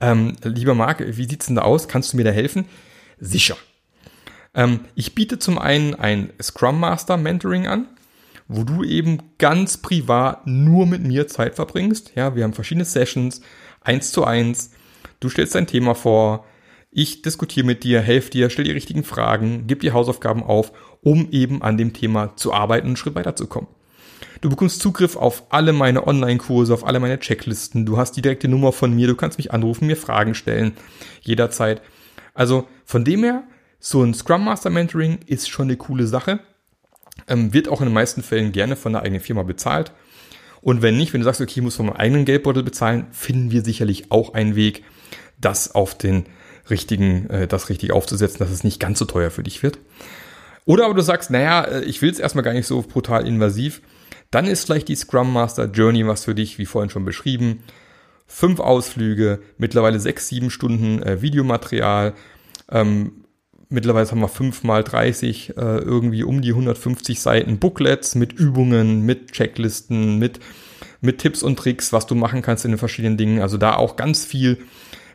ähm, 0.01 0.35
lieber 0.41 0.73
Marc, 0.73 1.03
wie 1.05 1.29
sieht's 1.29 1.45
denn 1.45 1.57
da 1.57 1.61
aus? 1.61 1.87
Kannst 1.87 2.11
du 2.11 2.17
mir 2.17 2.23
da 2.23 2.31
helfen? 2.31 2.65
Sicher. 3.19 3.55
Ähm, 4.55 4.81
ich 4.95 5.13
biete 5.13 5.37
zum 5.37 5.59
einen 5.59 5.93
ein 5.93 6.31
Scrum 6.41 6.79
Master 6.79 7.17
Mentoring 7.17 7.67
an 7.67 7.87
wo 8.47 8.63
du 8.63 8.83
eben 8.83 9.19
ganz 9.37 9.77
privat 9.77 10.45
nur 10.45 10.85
mit 10.85 11.03
mir 11.03 11.27
Zeit 11.27 11.55
verbringst. 11.55 12.11
Ja, 12.15 12.35
wir 12.35 12.43
haben 12.43 12.53
verschiedene 12.53 12.85
Sessions, 12.85 13.41
eins 13.81 14.11
zu 14.11 14.23
eins. 14.23 14.71
Du 15.19 15.29
stellst 15.29 15.55
dein 15.55 15.67
Thema 15.67 15.95
vor, 15.95 16.45
ich 16.91 17.21
diskutiere 17.21 17.65
mit 17.65 17.83
dir, 17.83 18.01
helfe 18.01 18.29
dir, 18.29 18.49
stell 18.49 18.65
die 18.65 18.71
richtigen 18.71 19.03
Fragen, 19.03 19.65
gib 19.67 19.81
dir 19.81 19.93
Hausaufgaben 19.93 20.43
auf, 20.43 20.71
um 21.01 21.29
eben 21.31 21.61
an 21.61 21.77
dem 21.77 21.93
Thema 21.93 22.35
zu 22.35 22.53
arbeiten 22.53 22.85
und 22.85 22.91
einen 22.91 22.97
Schritt 22.97 23.15
weiterzukommen. 23.15 23.69
Du 24.41 24.49
bekommst 24.49 24.79
Zugriff 24.79 25.15
auf 25.15 25.43
alle 25.49 25.73
meine 25.73 26.07
Online-Kurse, 26.07 26.73
auf 26.73 26.85
alle 26.85 26.99
meine 26.99 27.19
Checklisten. 27.19 27.85
Du 27.85 27.97
hast 27.97 28.13
die 28.13 28.21
direkte 28.21 28.47
Nummer 28.47 28.71
von 28.71 28.93
mir. 28.93 29.07
Du 29.07 29.15
kannst 29.15 29.37
mich 29.37 29.51
anrufen, 29.51 29.87
mir 29.87 29.97
Fragen 29.97 30.35
stellen. 30.35 30.73
Jederzeit. 31.21 31.81
Also 32.33 32.67
von 32.85 33.03
dem 33.03 33.23
her, 33.23 33.43
so 33.87 34.01
ein 34.01 34.15
Scrum 34.15 34.43
Master 34.43 34.71
Mentoring 34.71 35.19
ist 35.27 35.47
schon 35.47 35.67
eine 35.67 35.77
coole 35.77 36.07
Sache. 36.07 36.39
Ähm, 37.27 37.53
wird 37.53 37.69
auch 37.69 37.81
in 37.81 37.85
den 37.85 37.93
meisten 37.93 38.23
Fällen 38.23 38.51
gerne 38.51 38.75
von 38.75 38.93
der 38.93 39.03
eigenen 39.03 39.21
Firma 39.21 39.43
bezahlt. 39.43 39.91
Und 40.61 40.81
wenn 40.81 40.97
nicht, 40.97 41.13
wenn 41.13 41.21
du 41.21 41.25
sagst, 41.25 41.39
okay, 41.39 41.53
ich 41.57 41.61
muss 41.61 41.75
von 41.75 41.85
meinem 41.85 41.97
eigenen 41.97 42.25
Geldbeutel 42.25 42.63
bezahlen, 42.63 43.05
finden 43.11 43.51
wir 43.51 43.63
sicherlich 43.63 44.11
auch 44.11 44.33
einen 44.33 44.55
Weg, 44.55 44.83
das 45.39 45.75
auf 45.75 45.95
den 45.95 46.25
richtigen, 46.67 47.29
äh, 47.29 47.47
das 47.47 47.69
richtig 47.69 47.91
aufzusetzen, 47.91 48.39
dass 48.39 48.49
es 48.49 48.63
nicht 48.63 48.79
ganz 48.79 48.97
so 48.97 49.05
teuer 49.05 49.29
für 49.29 49.43
dich 49.43 49.61
wird. 49.61 49.77
Oder 50.65 50.85
aber 50.85 50.95
du 50.95 51.01
sagst, 51.01 51.29
naja, 51.29 51.61
äh, 51.61 51.83
ich 51.83 52.01
will 52.01 52.09
es 52.09 52.17
erstmal 52.17 52.43
gar 52.43 52.53
nicht 52.53 52.65
so 52.65 52.81
brutal 52.81 53.27
invasiv. 53.27 53.83
Dann 54.31 54.47
ist 54.47 54.65
vielleicht 54.65 54.87
die 54.87 54.95
Scrum 54.95 55.31
Master 55.31 55.65
Journey 55.65 56.07
was 56.07 56.25
für 56.25 56.33
dich, 56.33 56.57
wie 56.57 56.65
vorhin 56.65 56.89
schon 56.89 57.05
beschrieben. 57.05 57.61
Fünf 58.25 58.59
Ausflüge, 58.59 59.41
mittlerweile 59.59 59.99
sechs, 59.99 60.27
sieben 60.27 60.49
Stunden 60.49 61.03
äh, 61.03 61.21
Videomaterial. 61.21 62.15
Ähm, 62.71 63.24
mittlerweile 63.75 64.09
haben 64.09 64.21
wir 64.21 64.27
fünf 64.27 64.63
mal 64.63 64.83
30, 64.83 65.57
äh, 65.57 65.61
irgendwie 65.61 66.23
um 66.23 66.41
die 66.41 66.49
150 66.49 67.19
Seiten 67.19 67.59
Booklets 67.59 68.15
mit 68.15 68.33
Übungen, 68.33 69.01
mit 69.01 69.33
Checklisten, 69.33 70.17
mit, 70.17 70.39
mit 71.01 71.19
Tipps 71.19 71.43
und 71.43 71.59
Tricks, 71.59 71.93
was 71.93 72.07
du 72.07 72.15
machen 72.15 72.41
kannst 72.41 72.65
in 72.65 72.71
den 72.71 72.79
verschiedenen 72.79 73.17
Dingen. 73.17 73.41
Also 73.41 73.57
da 73.57 73.75
auch 73.75 73.97
ganz 73.97 74.25
viel, 74.25 74.57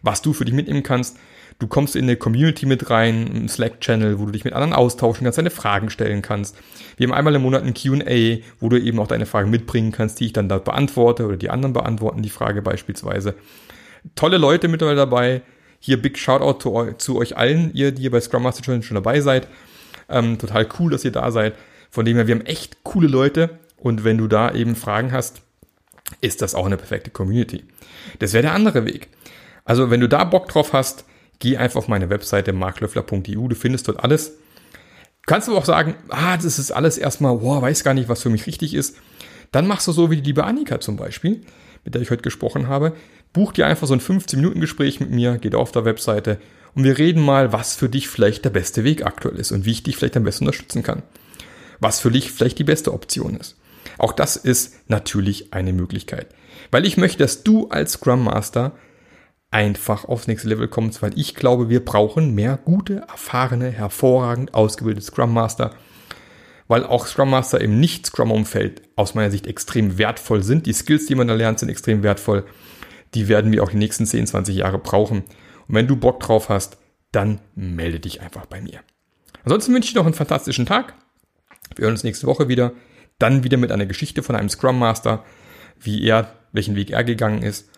was 0.03 0.23
du 0.23 0.33
für 0.33 0.45
dich 0.45 0.55
mitnehmen 0.55 0.85
kannst. 0.85 1.17
Du 1.59 1.67
kommst 1.67 1.97
in 1.97 2.05
eine 2.05 2.17
Community 2.17 2.65
mit 2.65 2.89
rein, 2.89 3.29
einen 3.29 3.49
Slack-Channel, 3.49 4.19
wo 4.19 4.27
du 4.27 4.33
dich 4.33 4.45
mit 4.45 4.55
anderen 4.55 4.73
austauschen 4.73 5.25
kannst, 5.25 5.39
deine 5.39 5.51
Fragen 5.51 5.91
stellen 5.91 6.23
kannst. 6.23 6.57
Wir 6.97 7.07
haben 7.07 7.15
einmal 7.15 7.35
im 7.35 7.43
Monat 7.43 7.65
ein 7.65 7.75
Qa, 7.75 8.43
wo 8.61 8.69
du 8.69 8.81
eben 8.81 8.99
auch 8.99 9.09
deine 9.09 9.27
Fragen 9.27 9.51
mitbringen 9.51 9.93
kannst, 9.93 10.21
die 10.21 10.27
ich 10.27 10.33
dann 10.33 10.49
da 10.49 10.59
beantworte 10.59 11.27
oder 11.27 11.37
die 11.37 11.51
anderen 11.51 11.73
beantworten 11.73 12.23
die 12.23 12.31
Frage 12.31 12.63
beispielsweise. 12.63 13.35
Tolle 14.15 14.39
Leute 14.39 14.69
mittlerweile 14.69 14.97
dabei. 14.97 15.43
Hier 15.81 16.01
Big 16.01 16.19
Shoutout 16.19 16.61
zu, 16.61 16.93
zu 16.99 17.19
euch 17.19 17.37
allen, 17.37 17.73
ihr, 17.75 17.93
die 17.93 18.03
ihr 18.03 18.11
bei 18.11 18.21
Scrum 18.21 18.43
Master 18.43 18.63
Challenge 18.63 18.85
schon 18.85 18.95
dabei 18.95 19.21
seid. 19.21 19.49
Ähm, 20.09 20.39
total 20.39 20.69
cool, 20.79 20.91
dass 20.91 21.05
ihr 21.05 21.13
da 21.13 21.31
seid. 21.31 21.55
Von 21.91 22.05
dem 22.05 22.17
her, 22.17 22.27
wir 22.27 22.35
haben 22.35 22.47
echt 22.47 22.85
coole 22.85 23.09
Leute. 23.09 23.59
Und 23.77 24.05
wenn 24.05 24.19
du 24.19 24.29
da 24.29 24.53
eben 24.53 24.77
Fragen 24.77 25.13
hast, 25.13 25.43
ist 26.21 26.43
das 26.43 26.55
auch 26.55 26.67
eine 26.67 26.77
perfekte 26.77 27.11
Community. 27.11 27.65
Das 28.19 28.33
wäre 28.33 28.43
der 28.43 28.55
andere 28.55 28.85
Weg. 28.85 29.09
Also 29.65 29.91
wenn 29.91 30.01
du 30.01 30.09
da 30.09 30.25
Bock 30.25 30.49
drauf 30.49 30.73
hast, 30.73 31.05
geh 31.39 31.57
einfach 31.57 31.79
auf 31.79 31.89
meine 31.89 32.11
Webseite 32.11 32.53
marklöffler.eu, 32.53 33.49
du 33.49 33.55
findest 33.55 33.89
dort 33.89 34.03
alles. 34.03 34.37
Kannst 35.27 35.49
du 35.49 35.57
auch 35.57 35.65
sagen, 35.65 35.95
ah, 36.09 36.37
das 36.37 36.59
ist 36.59 36.73
alles 36.73 36.99
erstmal, 36.99 37.37
boah, 37.37 37.63
weiß 37.63 37.85
gar 37.85 37.95
nicht, 37.95 38.09
was 38.09 38.23
für 38.23 38.31
mich 38.31 38.47
richtig 38.47 38.75
ist. 38.75 38.97
Dann 39.53 39.67
machst 39.67 39.87
du 39.87 39.93
so 39.93 40.11
wie 40.11 40.17
die 40.17 40.23
liebe 40.23 40.45
Annika 40.45 40.81
zum 40.81 40.97
Beispiel, 40.97 41.43
mit 41.85 41.95
der 41.95 42.03
ich 42.03 42.11
heute 42.11 42.23
gesprochen 42.23 42.69
habe. 42.69 42.95
Buch 43.33 43.53
dir 43.53 43.67
einfach 43.67 43.87
so 43.87 43.95
ein 43.95 44.01
15-Minuten-Gespräch 44.01 45.01
mit 45.01 45.11
mir, 45.11 45.39
geht 45.39 45.55
auf 45.55 45.73
der 45.73 45.85
Webseite 45.85 46.39
und 46.75 46.85
wir 46.85 46.99
reden 46.99 47.23
mal, 47.23 47.53
was 47.53 47.77
für 47.77 47.89
dich 47.89 48.09
vielleicht 48.09 48.45
der 48.45 48.51
beste 48.51 48.85
Weg 48.85 49.05
aktuell 49.05 49.37
ist 49.37 49.53
und 49.53 49.65
wie 49.65 49.73
ich 49.73 49.83
dich 49.83 49.97
vielleicht 49.97 50.17
am 50.17 50.25
besten 50.25 50.45
unterstützen 50.45 50.83
kann. 50.83 51.03
Was 51.79 52.01
für 52.01 52.11
dich 52.11 52.33
vielleicht 52.33 52.59
die 52.59 52.65
beste 52.65 52.93
Option 52.93 53.37
ist. 53.37 53.57
Auch 53.99 54.13
das 54.13 54.37
ist 54.37 54.89
natürlich 54.89 55.53
eine 55.53 55.73
Möglichkeit. 55.73 56.29
Weil 56.71 56.87
ich 56.87 56.97
möchte, 56.97 57.19
dass 57.19 57.43
du 57.43 57.69
als 57.69 57.93
Scrum 57.93 58.25
Master 58.25 58.73
einfach 59.51 60.05
aufs 60.05 60.27
nächste 60.27 60.49
Level 60.49 60.69
kommst, 60.69 61.03
weil 61.03 61.19
ich 61.19 61.35
glaube, 61.35 61.69
wir 61.69 61.85
brauchen 61.85 62.35
mehr 62.35 62.59
gute, 62.65 63.03
erfahrene, 63.09 63.71
hervorragend 63.71 64.55
ausgebildete 64.55 65.05
Scrum 65.05 65.33
Master, 65.33 65.75
weil 66.69 66.85
auch 66.85 67.07
Scrum 67.07 67.31
Master 67.31 67.61
im 67.61 67.81
Nicht-Scrum-Umfeld 67.81 68.83
aus 68.95 69.15
meiner 69.15 69.31
Sicht 69.31 69.47
extrem 69.47 69.99
wertvoll 69.99 70.43
sind. 70.43 70.67
Die 70.67 70.73
Skills, 70.73 71.07
die 71.07 71.17
man 71.17 71.27
da 71.27 71.35
lernt, 71.35 71.59
sind 71.59 71.69
extrem 71.69 72.05
wertvoll. 72.05 72.45
Die 73.15 73.29
werden 73.29 73.53
wir 73.53 73.63
auch 73.63 73.71
die 73.71 73.77
nächsten 73.77 74.07
10, 74.07 74.27
20 74.29 74.57
Jahre 74.57 74.79
brauchen. 74.79 75.25
Und 75.69 75.75
wenn 75.75 75.87
du 75.87 75.97
Bock 75.97 76.21
drauf 76.21 76.49
hast, 76.49 76.79
dann 77.13 77.41
melde 77.55 78.01
dich 78.01 78.21
einfach 78.21 78.47
bei 78.47 78.61
mir. 78.61 78.81
Ansonsten 79.45 79.75
wünsche 79.75 79.89
ich 79.89 79.93
dir 79.95 80.01
noch 80.01 80.07
einen 80.07 80.15
fantastischen 80.15 80.67
Tag. 80.67 80.95
Wir 81.75 81.85
hören 81.85 81.95
uns 81.95 82.05
nächste 82.05 82.27
Woche 82.27 82.49
wieder. 82.49 82.73
Dann 83.19 83.45
wieder 83.45 83.57
mit 83.57 83.73
einer 83.73 83.87
Geschichte 83.87 84.23
von 84.23 84.37
einem 84.37 84.49
Scrum 84.49 84.79
Master, 84.79 85.25
wie 85.79 86.03
er, 86.05 86.33
welchen 86.53 86.77
Weg 86.77 86.91
er 86.91 87.05
gegangen 87.05 87.43
ist 87.43 87.71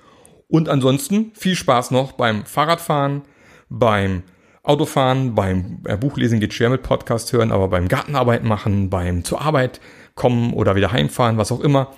und 0.53 0.69
ansonsten 0.69 1.33
viel 1.35 1.57
Spaß 1.57 1.93
noch 1.93 2.13
beim 2.13 2.45
Fahrradfahren, 2.45 3.23
beim 3.71 4.23
Autofahren, 4.63 5.35
beim 5.35 5.79
äh, 5.87 5.97
Buchlesen 5.97 6.41
geht 6.41 6.53
schwer 6.53 6.69
mit 6.69 6.83
Podcast 6.83 7.33
hören, 7.33 7.51
aber 7.51 7.69
beim 7.69 7.89
Gartenarbeit 7.89 8.45
machen, 8.45 8.91
beim 8.91 9.25
zur 9.25 9.41
Arbeit 9.41 9.81
kommen 10.15 10.53
oder 10.53 10.77
wieder 10.77 10.93
heimfahren, 10.93 11.39
was 11.39 11.53
auch 11.53 11.61
immer. 11.61 11.95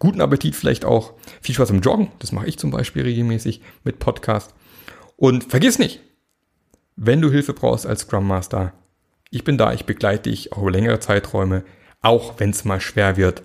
Guten 0.00 0.22
Appetit 0.22 0.56
vielleicht 0.56 0.84
auch. 0.84 1.12
Viel 1.42 1.54
Spaß 1.54 1.70
im 1.70 1.82
Joggen, 1.82 2.10
das 2.18 2.32
mache 2.32 2.46
ich 2.46 2.58
zum 2.58 2.70
Beispiel 2.70 3.02
regelmäßig 3.02 3.60
mit 3.84 3.98
Podcast. 3.98 4.54
Und 5.16 5.44
vergiss 5.44 5.78
nicht, 5.78 6.00
wenn 6.96 7.20
du 7.20 7.30
Hilfe 7.30 7.52
brauchst 7.52 7.86
als 7.86 8.00
Scrum 8.00 8.26
Master, 8.26 8.72
ich 9.30 9.44
bin 9.44 9.58
da, 9.58 9.72
ich 9.74 9.84
begleite 9.84 10.30
dich 10.30 10.52
auch 10.52 10.62
über 10.62 10.70
längere 10.70 11.00
Zeiträume, 11.00 11.64
auch 12.00 12.40
wenn 12.40 12.50
es 12.50 12.64
mal 12.64 12.80
schwer 12.80 13.18
wird. 13.18 13.42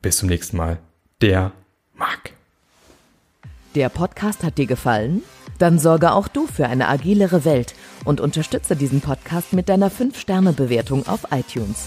Bis 0.00 0.18
zum 0.18 0.28
nächsten 0.28 0.56
Mal. 0.56 0.78
Der 1.20 1.50
Marc. 1.94 2.32
Der 3.74 3.88
Podcast 3.88 4.44
hat 4.44 4.58
dir 4.58 4.66
gefallen? 4.66 5.22
Dann 5.58 5.80
sorge 5.80 6.12
auch 6.12 6.28
du 6.28 6.46
für 6.46 6.66
eine 6.66 6.88
agilere 6.88 7.44
Welt 7.44 7.74
und 8.04 8.20
unterstütze 8.20 8.76
diesen 8.76 9.00
Podcast 9.00 9.52
mit 9.52 9.68
deiner 9.68 9.90
5-Sterne-Bewertung 9.90 11.08
auf 11.08 11.26
iTunes. 11.32 11.86